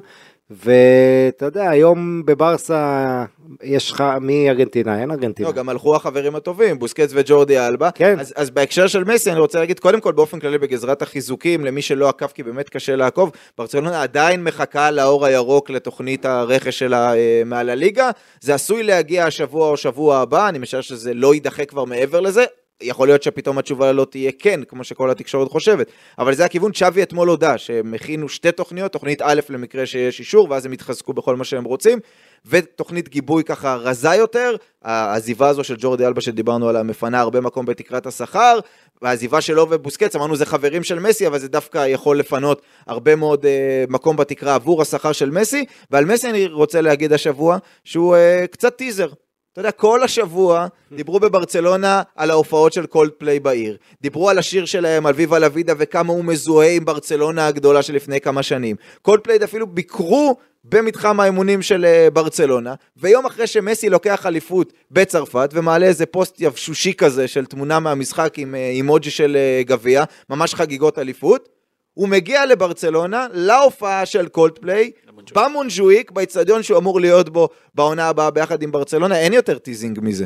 [0.56, 3.26] ואתה יודע, היום בברסה
[3.64, 5.02] יש לך, מי ארגנטינאי?
[5.02, 5.52] אין ארגנטינאי.
[5.52, 7.92] לא, גם הלכו החברים הטובים, בוסקץ וג'ורדי אלבה.
[7.92, 8.20] כן.
[8.20, 11.82] אז, אז בהקשר של מסי, אני רוצה להגיד, קודם כל, באופן כללי, בגזרת החיזוקים, למי
[11.82, 17.42] שלא עקב, כי באמת קשה לעקוב, ברצלונה עדיין מחכה לאור הירוק לתוכנית הרכש שלה אה,
[17.46, 18.10] מעל הליגה.
[18.42, 22.44] זה עשוי להגיע השבוע או שבוע הבא, אני משער שזה לא יידחה כבר מעבר לזה.
[22.84, 25.88] יכול להיות שפתאום התשובה לא תהיה כן, כמו שכל התקשורת חושבת.
[26.20, 30.48] אבל זה הכיוון, צ'אבי אתמול הודה שהם הכינו שתי תוכניות, תוכנית א' למקרה שיש אישור,
[30.50, 32.00] ואז הם יתחזקו בכל מה שהם רוצים,
[32.46, 37.66] ותוכנית גיבוי ככה רזה יותר, העזיבה הזו של ג'ורדי אלבה שדיברנו עליה מפנה הרבה מקום
[37.66, 38.60] בתקרת השכר,
[39.02, 43.46] והעזיבה שלו ובוסקץ, אמרנו זה חברים של מסי, אבל זה דווקא יכול לפנות הרבה מאוד
[43.46, 48.46] אה, מקום בתקרה עבור השכר של מסי, ועל מסי אני רוצה להגיד השבוע שהוא אה,
[48.52, 49.08] קצת טיזר.
[49.54, 53.78] אתה יודע, כל השבוע דיברו בברצלונה על ההופעות של קולד פליי בעיר.
[54.02, 58.22] דיברו על השיר שלהם, על Viva la Vida, וכמה הוא מזוהה עם ברצלונה הגדולה שלפני
[58.22, 58.76] כמה שנים.
[59.02, 65.50] קולד פליי אפילו ביקרו במתחם האימונים של אה, ברצלונה, ויום אחרי שמסי לוקח אליפות בצרפת,
[65.54, 70.56] ומעלה איזה פוסט יבשושי כזה של תמונה מהמשחק עם אה, אימוג'י של אה, גביע, ממש
[70.56, 71.50] חגיגות אליפות,
[71.94, 74.92] הוא מגיע לברצלונה, להופעה של קולדפליי,
[75.36, 80.26] במונז'ואיק, באיצטדיון שהוא אמור להיות בו בעונה הבאה ביחד עם ברצלונה, אין יותר teasing מזה.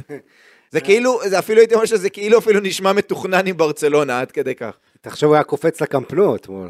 [0.72, 4.55] זה כאילו, זה אפילו הייתי אומר שזה כאילו אפילו נשמע מתוכנן עם ברצלונה, עד כדי
[4.55, 4.78] כך.
[5.02, 6.70] תחשוב, הוא היה קופץ לקמפנו אתמול.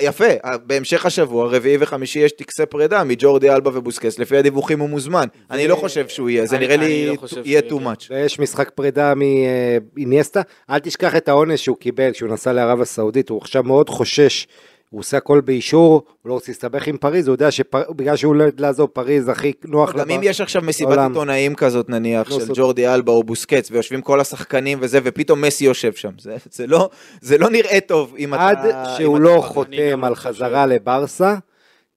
[0.00, 0.24] יפה,
[0.66, 5.26] בהמשך השבוע, רביעי וחמישי יש טקסי פרידה מג'ורדי אלבה ובוסקס, לפי הדיווחים הוא מוזמן.
[5.50, 7.14] אני לא חושב שהוא יהיה, זה נראה לי לא
[7.44, 8.06] יהיה too much.
[8.10, 10.42] ויש משחק פרידה מאינייסטה.
[10.70, 14.46] אל תשכח את העונש שהוא קיבל כשהוא נסע לערב הסעודית, הוא עכשיו מאוד חושש,
[14.90, 18.44] הוא עושה הכל באישור, הוא לא רוצה להסתבך עם פריז, הוא יודע שבגלל שהוא לא
[18.44, 20.98] יודע לעזוב פריז הכי נוח גם אם יש עכשיו מסיבת.
[20.98, 22.56] עיתונאים כזאת נניח לא של סוד.
[22.56, 26.90] ג'ורדי אלבה או בוסקץ ויושבים כל השחקנים וזה ופתאום מסי יושב שם זה, זה, לא,
[27.20, 28.48] זה לא נראה טוב אם אתה...
[28.48, 28.58] עד
[28.96, 31.34] שהוא לא חותם לא על חזרה לברסה,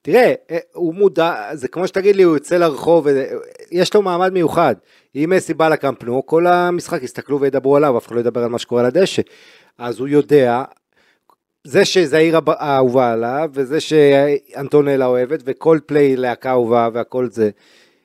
[0.02, 3.24] תראה, אה, הוא מודע, זה כמו שתגיד לי, הוא יוצא לרחוב, אה,
[3.70, 4.74] יש לו מעמד מיוחד.
[5.14, 8.58] אם מסי בא לקמפנו, כל המשחק יסתכלו וידברו עליו, אף אחד לא ידבר על מה
[8.58, 9.22] שקורה על הדשא.
[9.78, 10.64] אז הוא יודע,
[11.66, 11.82] זה
[12.34, 17.50] הב- האהובה עליו, וזה שאנטונלה אוהבת, וכל פליי להקה אהובה והכל זה.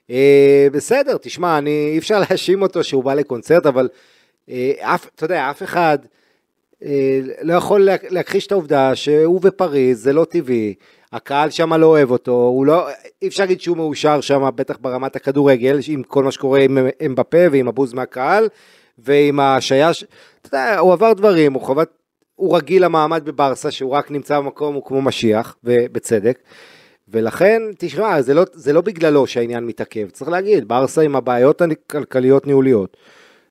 [0.09, 3.89] אה, בסדר, תשמע, אני, אי אפשר להאשים אותו שהוא בא לקונצרט, אבל
[4.49, 5.97] אה, אף, אתה יודע, אף אחד
[6.85, 10.73] אה, לא יכול לה- להכחיש את העובדה שהוא בפריז, זה לא טבעי.
[11.13, 12.87] הקהל שם לא אוהב אותו, הוא לא,
[13.21, 17.37] אי אפשר להגיד שהוא מאושר שם, בטח ברמת הכדורגל, עם כל מה שקורה עם אמבפה
[17.51, 18.47] ועם הבוז מהקהל,
[18.99, 20.03] ועם השעיה, ש-
[20.41, 21.89] אתה יודע, הוא עבר דברים, הוא חובת,
[22.39, 26.39] הוא רגיל למעמד בברסה, שהוא רק נמצא במקום, הוא כמו משיח, ובצדק.
[27.07, 32.47] ולכן, תשמע, זה לא, זה לא בגללו שהעניין מתעכב, צריך להגיד, ברסה עם הבעיות הכלכליות
[32.47, 32.97] ניהוליות,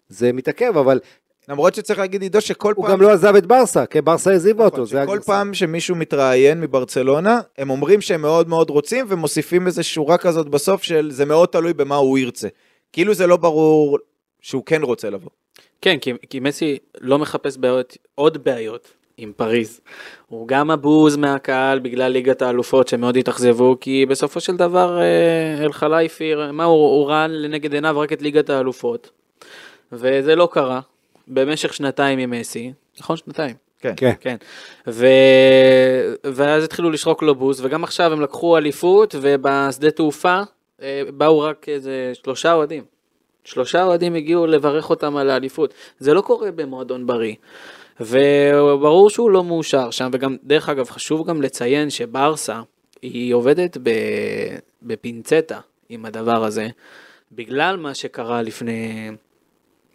[0.09, 1.01] זה מתעכב, אבל
[1.49, 2.93] למרות שצריך להגיד עידו שכל הוא פעם...
[2.93, 5.27] גם לא עזב את ברסה, כי ברסה העזיבה אותו, נכון, שכל הגרסה.
[5.27, 10.83] פעם שמישהו מתראיין מברצלונה, הם אומרים שהם מאוד מאוד רוצים ומוסיפים איזה שורה כזאת בסוף
[10.83, 12.49] של זה מאוד תלוי במה הוא ירצה.
[12.93, 13.99] כאילו זה לא ברור
[14.41, 15.31] שהוא כן רוצה לבוא.
[15.83, 19.81] כן, כי, כי מסי לא מחפש בעיות, עוד בעיות עם פריז.
[20.29, 25.73] הוא גם הבוז מהקהל בגלל ליגת האלופות שמאוד התאכזבו, כי בסופו של דבר אה, אל
[25.73, 29.11] חלייפי, מה הוא, הוא ראה לנגד עיניו רק את ליגת האלופות,
[29.93, 30.81] וזה לא קרה
[31.29, 33.55] במשך שנתיים עם מסי, נכון שנתיים?
[33.81, 33.95] כן.
[33.97, 34.13] כן.
[34.21, 34.37] כן,
[34.87, 35.07] ו...
[36.25, 40.41] ואז התחילו לשרוק לו בוז, וגם עכשיו הם לקחו אליפות, ובשדה תעופה
[40.83, 42.98] אה, באו רק איזה שלושה אוהדים.
[43.49, 45.75] שלושה אוהדים הגיעו לברך אותם על האליפות.
[45.99, 47.35] זה לא קורה במועדון בריא.
[48.01, 52.61] וברור שהוא לא מאושר שם, וגם, דרך אגב, חשוב גם לציין שברסה,
[53.03, 53.77] היא עובדת.
[54.83, 56.69] בפינצטה עם הדבר הזה,
[57.33, 59.11] בגלל מה שקרה לפני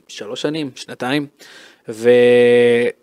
[0.07, 1.27] שלוש שנים, שנתיים,
[1.87, 2.93] והם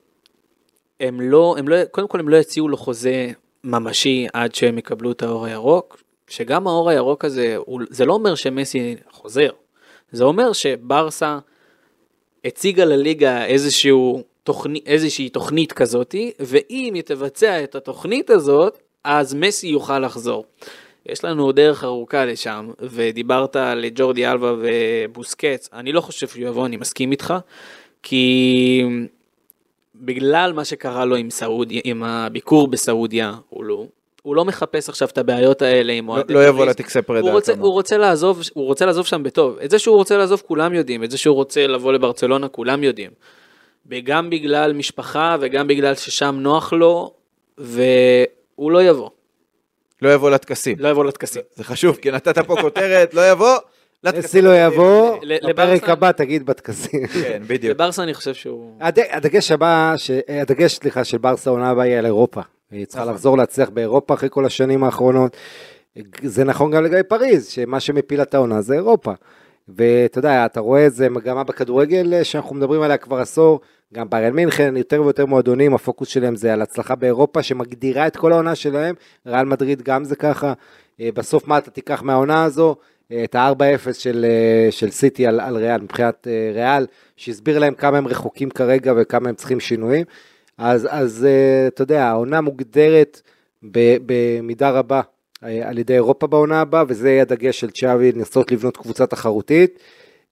[1.20, 3.30] לא, הם לא, קודם כל הם לא יציעו לו חוזה
[3.64, 7.56] ממשי עד שהם יקבלו את האור הירוק, שגם האור הירוק הזה,
[7.90, 9.50] זה לא אומר שמסי חוזר,
[10.12, 11.38] זה אומר שברסה
[12.44, 19.66] הציגה לליגה איזשהו תוכנית, איזושהי תוכנית כזאתי, ואם היא תבצע את התוכנית הזאת, אז מסי
[19.66, 20.44] יוכל לחזור.
[21.06, 26.66] יש לנו דרך ארוכה לשם, ודיברת על ג'ורדי אלבה ובוסקץ, אני לא חושב שהוא יבוא,
[26.66, 27.34] אני מסכים איתך,
[28.02, 28.84] כי
[29.94, 33.86] בגלל מה שקרה לו עם סעודיה, עם הביקור בסעודיה, הוא לא,
[34.22, 36.66] הוא לא מחפש עכשיו את הבעיות האלה עם לא, אוהדי לא יבוא.
[36.66, 37.26] לטקסי פרידה.
[37.26, 39.58] הוא רוצה, אתה הוא, רוצה לעזוב, הוא רוצה לעזוב שם בטוב.
[39.64, 43.10] את זה שהוא רוצה לעזוב כולם יודעים, את זה שהוא רוצה לבוא לברצלונה כולם יודעים.
[44.04, 47.12] גם בגלל משפחה וגם בגלל ששם נוח לו,
[47.58, 49.10] והוא לא יבוא,
[50.02, 50.76] לא יבוא לטקסים.
[50.80, 51.42] לא יבוא לטקסים.
[51.54, 53.56] זה חשוב, כי נתת פה כותרת, לא יבוא.
[54.18, 55.16] מסי לא יבוא,
[55.48, 57.06] בפרק הבא תגיד בטקסים.
[57.22, 57.74] כן, בדיוק.
[57.74, 58.76] לברסה אני חושב שהוא...
[58.80, 59.94] הד- הדגש הבא,
[60.28, 62.40] הדגש, סליחה, של ברסה העונה הבאה יהיה על אירופה.
[62.70, 63.14] היא צריכה נכון.
[63.14, 65.36] לחזור להצליח באירופה אחרי כל השנים האחרונות.
[66.22, 69.12] זה נכון גם לגבי פריז, שמה שמפיל את העונה זה אירופה.
[69.68, 73.60] ואתה יודע, אתה רואה איזה מגמה בכדורגל שאנחנו מדברים עליה כבר עשור,
[73.94, 78.32] גם ביירן מינכן, יותר ויותר מועדונים, הפוקוס שלהם זה על הצלחה באירופה, שמגדירה את כל
[78.32, 78.94] העונה שלהם,
[79.26, 80.52] ריאל מדריד גם זה ככה.
[81.00, 82.76] אה, בסוף מה אתה תיקח מהעונה הזו?
[83.12, 87.98] אה, את ה-4-0 של, אה, של סיטי על, על ריאל, מבחינת ריאל, שהסביר להם כמה
[87.98, 90.04] הם רחוקים כרגע וכמה הם צריכים שינויים.
[90.60, 93.20] אז, אז אה, אתה יודע, העונה מוגדרת
[93.62, 95.00] במידה רבה
[95.44, 99.78] אה, על ידי אירופה בעונה הבאה, וזה יהיה הדגש של צ'אבי, לנסות לבנות קבוצה תחרותית.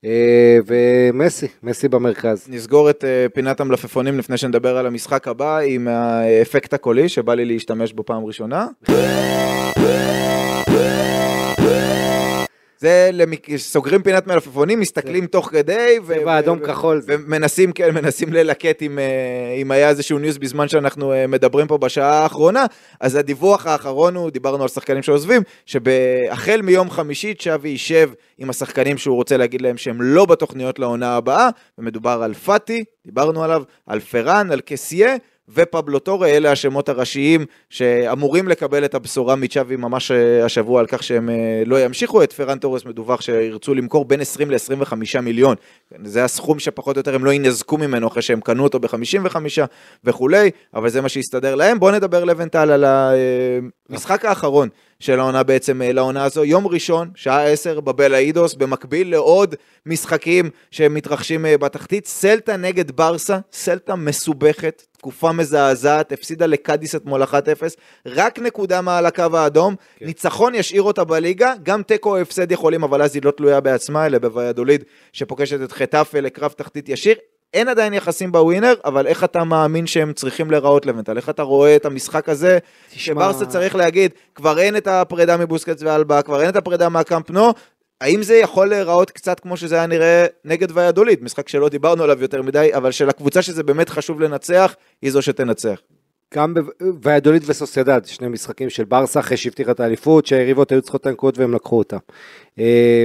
[0.04, 2.46] אה, ומסי, מסי במרכז.
[2.50, 3.04] נסגור את
[3.34, 8.24] פינת המלפפונים לפני שנדבר על המשחק הבא עם האפקט הקולי שבא לי להשתמש בו פעם
[8.24, 8.66] ראשונה.
[12.78, 13.56] זה למק...
[13.56, 17.02] סוגרים פינת מלפפונים, מסתכלים תוך כדי, ו- צבע אדום ו- כחול.
[17.06, 21.78] ומנסים כן, מנסים ללקט אם, אה, אם היה איזשהו news בזמן שאנחנו אה, מדברים פה
[21.78, 22.66] בשעה האחרונה,
[23.00, 28.98] אז הדיווח האחרון הוא, דיברנו על שחקנים שעוזבים, שהחל מיום חמישי צ'אבי יישב עם השחקנים
[28.98, 31.48] שהוא רוצה להגיד להם שהם לא בתוכניות לעונה הבאה,
[31.78, 35.16] ומדובר על פאטי, דיברנו עליו, על פראן, על קסיה.
[35.54, 41.02] ופבלו טורה, אלה השמות הראשיים שאמורים לקבל את הבשורה מצ'אבי ממש אה, השבוע על כך
[41.02, 42.22] שהם אה, לא ימשיכו.
[42.22, 45.56] את פרן טורס מדווח שירצו למכור בין 20 ל-25 מיליון.
[46.04, 49.36] זה הסכום שפחות או יותר הם לא ינזקו ממנו אחרי שהם קנו אותו ב-55
[50.04, 51.78] וכולי, אבל זה מה שיסתדר להם.
[51.78, 52.84] בואו נדבר לבנטל על
[53.90, 54.68] המשחק האחרון
[55.00, 56.44] של העונה בעצם אה, לעונה הזו.
[56.44, 59.54] יום ראשון, שעה 10 בבלאידוס, במקביל לעוד
[59.86, 62.06] משחקים שמתרחשים אה, בתחתית.
[62.06, 67.26] סלטה נגד ברסה, סלטה מסובכת, תקופה מזעזעת, הפסידה לקאדיס אתמול 1-0,
[68.06, 70.06] רק נקודה מעל הקו האדום, כן.
[70.06, 74.06] ניצחון ישאיר אותה בליגה, גם תיקו או הפסד יכולים, אבל אז היא לא תלויה בעצמה,
[74.06, 77.14] אלא בוויאדוליד שפוגשת את חטאפה לקרב תחתית ישיר.
[77.54, 81.16] אין עדיין יחסים בווינר, אבל איך אתה מאמין שהם צריכים להיראות לבנטל?
[81.16, 82.58] איך אתה רואה את המשחק הזה,
[82.92, 87.52] שברסה צריך להגיד, כבר אין את הפרידה מבוסקץ ואלבה, כבר אין את הפרידה מהקאמפ נו,
[88.00, 92.22] האם זה יכול להיראות קצת כמו שזה היה נראה נגד ויאדוליד, משחק שלא דיברנו עליו
[92.22, 95.80] יותר מדי, אבל של הקבוצה שזה באמת חשוב לנצח, היא זו שתנצח.
[96.34, 96.54] גם
[97.02, 101.38] ויאדוליד וסוסיידד, שני משחקים של ברסה אחרי שהבטיחה את האליפות, שהיריבות היו צריכות את הנקודות
[101.38, 101.96] והם לקחו אותם.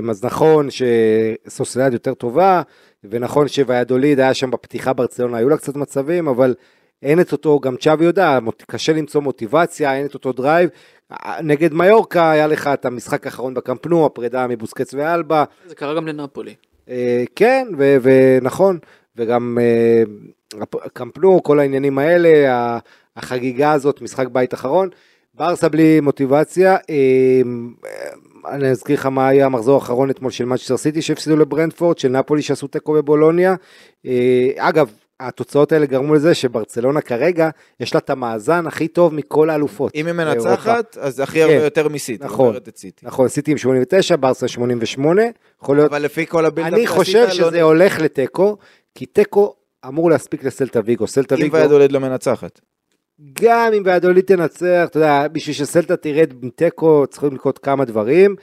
[0.09, 2.61] אז נכון שסוסיידד יותר טובה,
[3.09, 6.55] ונכון שויאדוליד היה שם בפתיחה ברצלונה, היו לה קצת מצבים, אבל
[7.03, 10.69] אין את אותו, גם צ'אבי יודע, קשה למצוא מוטיבציה, אין את אותו drive.
[11.41, 15.43] נגד מיורקה היה לך את המשחק האחרון בקמפנו, הפרידה מבוסקטס ואלבה.
[15.67, 16.53] זה קרה גם לנפולי.
[17.35, 18.79] כן, ונכון,
[19.15, 19.57] וגם
[20.93, 22.77] קמפנו, כל העניינים האלה,
[23.15, 24.89] החגיגה הזאת, משחק בית אחרון.
[25.33, 26.77] ברסה בלי מוטיבציה,
[28.51, 32.41] אני אזכיר לך מה היה המחזור האחרון אתמול של מנצ'סטר סיטי שהפסידו לברנדפורד, של נפולי
[32.41, 33.55] שעשו תיקו בבולוניה.
[34.57, 39.95] אגב, התוצאות האלה גרמו לזה שברצלונה כרגע יש לה את המאזן הכי טוב מכל האלופות.
[39.95, 41.63] אם היא מנצחת, אז הכי הרבה כן.
[41.63, 42.25] יותר מסיטי.
[42.25, 42.55] נכון.
[43.03, 45.21] נכון, סיטי עם 89, ברסה 88,
[45.63, 48.57] יכול להיות, אבל לפי כל ה build-up אני חושב לא- שזה הולך לתיקו,
[48.95, 49.53] כי תיקו
[49.87, 52.61] אמור להספיק לסלטה ויגו, סלטה אם ויגו, ויאדוליד לא מנצחת.
[53.33, 58.35] גם אם ויאדוליד תנצח, אתה יודע, בשביל שסלטה תרד עם תיקו צריכים לקרות כמה דברים,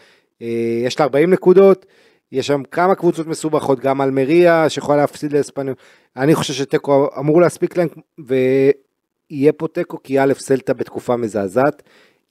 [0.43, 1.87] אה, יש לה 40 נקודות,
[2.33, 5.75] יש שם כמה קבוצות מסובכות, גם אלמריה שיכולה להפסיד לאספניול,
[6.17, 11.83] אני חושב שתיקו אמור להספיק להם, ויהיה פה תיקו, כי א' סלטה בתקופה מזעזעת,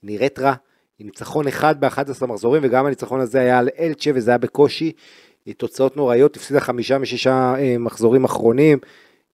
[0.02, 0.54] נראית רע,
[0.98, 4.92] עם ניצחון אחד ב-11 מחזורים, וגם הניצחון הזה היה על אלצ'ה וזה היה בקושי,
[5.56, 8.78] תוצאות נוראיות, הפסידה חמישה משישה אה, מחזורים אחרונים.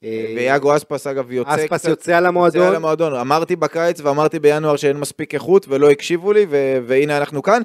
[0.05, 3.14] אה, ויאגו אספס אגב יוצא אספס קצת- יוצא על יוצא המועדון, על המועדון.
[3.14, 7.62] אמרתי בקיץ ואמרתי בינואר שאין מספיק איכות ולא הקשיבו לי, ו- והנה אנחנו כאן.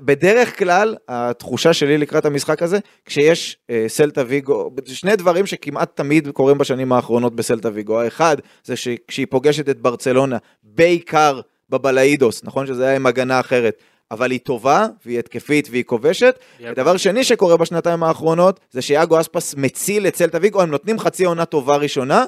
[0.00, 6.28] בדרך כלל, התחושה שלי לקראת המשחק הזה, כשיש אה, סלטה ויגו, שני דברים שכמעט תמיד
[6.28, 8.00] קורים בשנים האחרונות בסלטה ויגו.
[8.00, 13.82] האחד, זה שכשהיא פוגשת את ברצלונה, בעיקר בבלאידוס, נכון שזה היה עם הגנה אחרת.
[14.10, 16.38] אבל היא טובה, והיא התקפית, והיא כובשת.
[16.60, 16.74] יאגו.
[16.74, 21.24] דבר שני שקורה בשנתיים האחרונות, זה שיאגו אספס מציל את סלטה ויגו, הם נותנים חצי
[21.24, 22.24] עונה טובה ראשונה,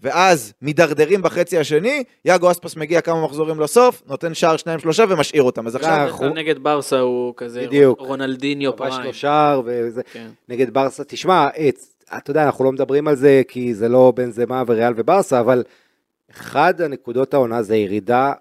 [0.00, 5.42] ואז מידרדרים בחצי השני, יאגו אספס מגיע כמה מחזורים לסוף, נותן שער שניים שלושה ומשאיר
[5.42, 5.66] אותם.
[5.66, 5.90] אז עכשיו...
[6.04, 8.00] אנחנו- נגד ברסה הוא כזה בדיוק.
[8.00, 9.02] רונלדיניו פריים.
[9.02, 10.26] לו שער וזה, כן.
[10.48, 11.78] נגד ברסה, תשמע, את-
[12.16, 15.62] אתה יודע, אנחנו לא מדברים על זה כי זה לא בנזמה וריאל וברסה, אבל
[16.30, 18.32] אחד הנקודות העונה זה ירידה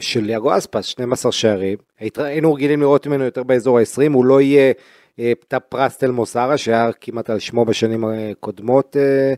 [0.00, 1.78] של ליאגו אספס, 12 שערים,
[2.16, 4.72] היינו רגילים לראות ממנו יותר באזור ה-20, הוא לא יהיה
[5.18, 9.34] אה, את הפרס תל מוסרה, שהיה כמעט על שמו בשנים הקודמות אה,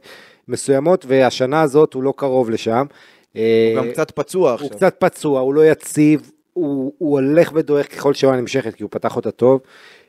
[0.49, 2.87] מסוימות, והשנה הזאת הוא לא קרוב לשם.
[3.33, 4.69] הוא אה, גם קצת פצוע עכשיו.
[4.69, 8.91] הוא קצת פצוע, הוא לא יציב, הוא, הוא הולך ודועך ככל שהעונה נמשכת, כי הוא
[8.91, 9.61] פתח אותה טוב,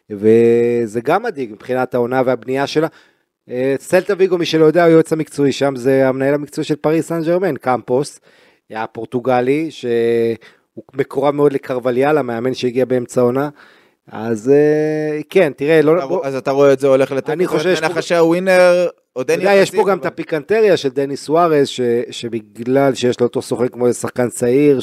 [0.10, 2.88] וזה גם מדאיג מבחינת העונה והבנייה שלה.
[3.50, 7.22] אה, סלטה ויגו, מי שלא יודע, היועץ המקצועי שם, זה המנהל המקצועי של פריס סן
[7.24, 8.20] ג'רמן, קמפוס,
[8.76, 9.90] הפורטוגלי, שהוא
[10.94, 13.50] מקורב מאוד לקרווליאל, המאמן שהגיע באמצע העונה.
[14.12, 16.06] אז אה, כן, תראה, לא...
[16.06, 17.30] בוא- אז אתה רואה את זה הולך לתת...
[17.30, 21.18] אני חושב פה- לך שהווינר עוד אתה יודע, יש פה גם את הפיקנטריה של דני
[21.18, 24.80] סוארז, ש, שבגלל שיש לו אותו סוכן כמו איזה שחקן צעיר,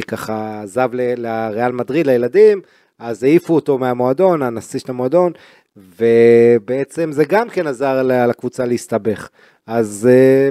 [0.00, 2.60] שככה עזב ל- לריאל מדריד, לילדים,
[2.98, 5.32] אז העיפו אותו מהמועדון, הנשיא של המועדון,
[5.76, 9.28] ובעצם זה גם כן עזר לקבוצה להסתבך.
[9.66, 10.48] אז, אה,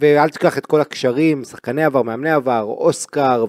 [0.00, 3.44] ואל תשכח את כל הקשרים, שחקני עבר, מאמני עבר, אוסקר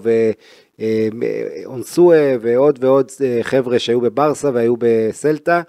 [0.78, 5.62] ואונסואה ועוד ועוד אה, חבר'ה שהיו בברסה והיו בסלטה.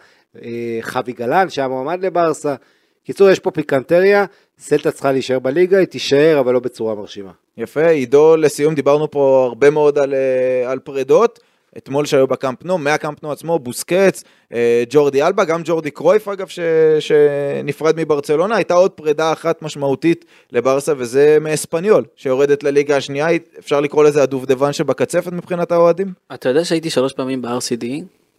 [0.43, 2.55] אה, חווי גלן שהיה מועמד לברסה.
[3.03, 4.25] קיצור, יש פה פיקנטריה,
[4.59, 7.31] סלטה צריכה להישאר בליגה, היא תישאר, אבל לא בצורה מרשימה.
[7.57, 11.39] יפה, עידו, לסיום דיברנו פה הרבה מאוד על, אה, על פרדות.
[11.77, 14.23] אתמול שהיו בקאמפ נו, מהקאמפ נו עצמו, בוסקץ,
[14.53, 16.59] אה, ג'ורדי אלבה, גם ג'ורדי קרויף אגב, ש,
[16.99, 23.27] שנפרד מברצלונה, הייתה עוד פרידה אחת משמעותית לברסה, וזה מאספניול, שיורדת לליגה השנייה,
[23.59, 26.13] אפשר לקרוא לזה הדובדבן שבקצפת מבחינת האוהדים?
[26.33, 27.85] אתה יודע שהייתי שלוש פעמים ב-RCD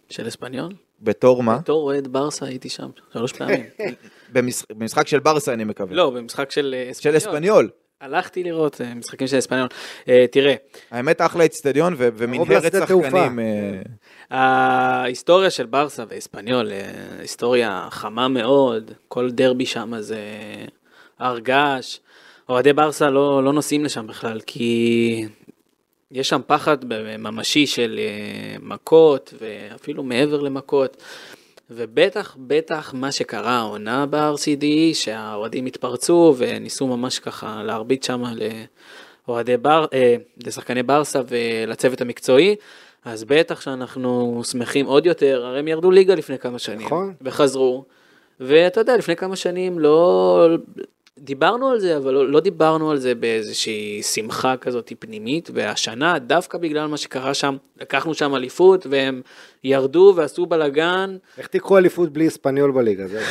[0.09, 0.73] של אספניול?
[1.01, 1.57] בתור מה?
[1.57, 3.63] בתור אוהד ברסה הייתי שם שלוש פעמים.
[4.69, 5.95] במשחק, של ברסה אני מקווה.
[5.95, 7.69] לא, במשחק של אה, של אספניול.
[8.01, 9.67] הלכתי לראות אה, משחקים של אספניול.
[10.09, 10.55] אה, תראה,
[10.91, 12.73] האמת אחלה אצטדיון ו- ומנהרת.
[12.73, 13.39] שחקנים.
[13.39, 16.71] אה, ההיסטוריה של ברסה ואספניול,
[17.19, 20.19] היסטוריה חמה מאוד, כל דרבי שם זה
[21.19, 21.97] הר געש.
[22.49, 25.25] אוהדי ברסה לא, לא נוסעים לשם בכלל, כי
[26.11, 26.77] יש שם פחד
[27.19, 27.99] ממשי של
[28.61, 31.03] מכות, ואפילו מעבר למכות.
[31.69, 38.23] ובטח, בטח מה שקרה העונה ב-RCD, שהאוהדים התפרצו וניסו ממש ככה להרביץ שם
[39.27, 40.15] לאוהדי בר, אה,
[40.45, 42.55] לשחקני ברסה ולצוות המקצועי,
[43.05, 47.13] אז בטח שאנחנו שמחים עוד יותר, הרי הם ירדו ליגה לפני כמה שנים, נכון.
[47.21, 47.83] וחזרו,
[48.39, 50.47] ואתה יודע, לפני כמה שנים לא...
[51.19, 56.57] דיברנו על זה, אבל לא, לא דיברנו על זה באיזושהי שמחה כזאת פנימית, והשנה, דווקא
[56.57, 59.21] בגלל מה שקרה שם, לקחנו שם אליפות, והם
[59.63, 63.07] ירדו ועשו בלאגן, איך תיקחו אליפות בלי אספניול בליגה?
[63.07, 63.21] זה...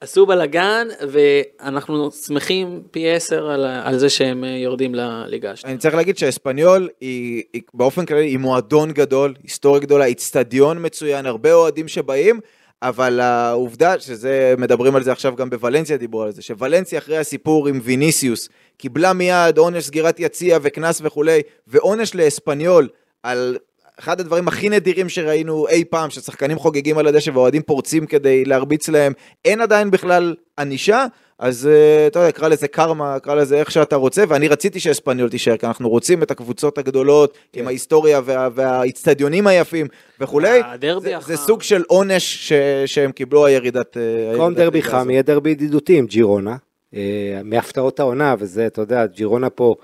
[0.00, 5.72] עשו בלאגן, ואנחנו שמחים פי עשר על, על זה שהם יורדים לליגה השנייה.
[5.72, 11.26] אני צריך להגיד שאספניול היא, היא באופן כללי היא מועדון גדול, היסטוריה גדולה, איצטדיון מצוין,
[11.26, 12.40] הרבה אוהדים שבאים,
[12.82, 17.68] אבל העובדה שזה, מדברים על זה עכשיו גם בוולנסיה דיברו על זה, שוולנסיה אחרי הסיפור
[17.68, 22.88] עם ויניסיוס, קיבלה מיד עונש סגירת יציע וקנס וכולי, ועונש לאספניול
[23.22, 23.58] על
[23.98, 28.88] אחד הדברים הכי נדירים שראינו אי פעם, ששחקנים חוגגים על הדשא ואוהדים פורצים כדי להרביץ
[28.88, 29.12] להם,
[29.44, 31.06] אין עדיין בכלל ענישה,
[31.38, 35.30] אז אה, אתה יודע, קרא לזה קרמה, קרא לזה איך שאתה רוצה, ואני רציתי שאספניול
[35.30, 37.60] תישאר, כי אנחנו רוצים את הקבוצות הגדולות, כן.
[37.60, 39.86] עם ההיסטוריה וה, והאיצטדיונים היפים
[40.20, 40.60] וכולי.
[40.64, 41.16] הדרבי זה.
[41.26, 42.52] זה סוג של עונש ש,
[42.86, 43.96] שהם קיבלו הירידת...
[43.96, 45.10] אה, במקום הירידת דרבי חם.
[45.10, 46.56] יהיה דרבי ידידותי עם ג'ירונה.
[46.94, 49.74] אה, מהפתעות העונה, וזה, אתה יודע, ג'ירונה פה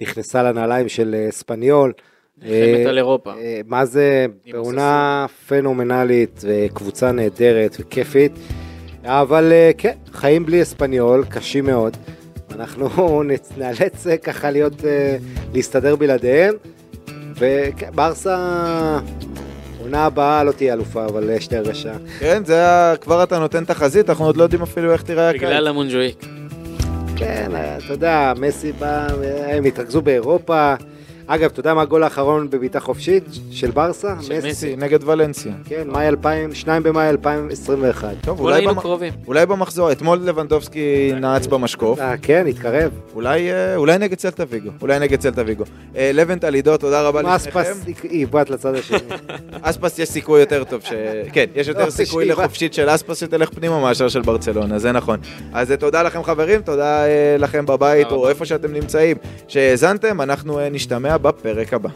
[0.00, 1.92] נכנסה לנעליים של אספניול.
[2.38, 3.32] נלחמת אה, על אירופה.
[3.66, 8.32] מה זה, בעונה פנומנלית, וקבוצה נהדרת וכיפית.
[9.08, 11.96] אבל אה, כן, חיים בלי אספניול, קשים מאוד.
[12.54, 13.22] אנחנו
[13.58, 15.16] נאלץ אה, ככה להיות, אה,
[15.54, 16.54] להסתדר בלעדיהם.
[17.38, 18.36] וכן, ברסה,
[19.82, 21.92] עונה הבאה לא תהיה אלופה, אבל יש לי הרגשה.
[22.18, 25.42] כן, זה ה- כבר אתה נותן תחזית, אנחנו עוד לא יודעים אפילו איך תראה הקיץ.
[25.42, 26.26] בגלל המונג'ויק.
[27.16, 27.50] כן,
[27.84, 29.06] אתה יודע, מסי בא,
[29.48, 30.74] הם התרכזו באירופה.
[31.30, 34.14] אגב, אתה יודע מה הגול האחרון בבעיטה חופשית של ברסה?
[34.20, 34.76] של מסי.
[34.76, 35.52] נגד ולנסיה.
[35.64, 38.08] כן, מאי 2000, 2 במאי 2021.
[38.20, 38.80] טוב, אולי, היינו במ...
[38.80, 39.12] קרובים.
[39.26, 42.90] אולי במחזור, אתמול לבנדובסקי נעץ במשקוף, אה, כן, התקרב.
[43.14, 45.64] אולי, אה, אולי נגד סלטה ויגו, אולי נגד סלטה ויגו.
[45.96, 47.60] אה, לבנטל עידו, תודה רבה לשניכם.
[47.60, 48.98] אספס עיוות לצד השני.
[49.62, 50.92] אספס יש סיכוי יותר טוב, ש...
[51.32, 52.42] כן, יש יותר לא, סיכוי שיבה.
[52.42, 55.18] לחופשית של אספס שתלך פנימה מאשר של ברצלונה, זה נכון.
[55.52, 58.28] אז אה, תודה לכם חברים, תודה אה, לכם בבית או.
[58.28, 59.16] איפה שאתם נמצאים,
[59.48, 61.88] שהאזנתם, אנחנו אה, נשתמע בפרק הבא.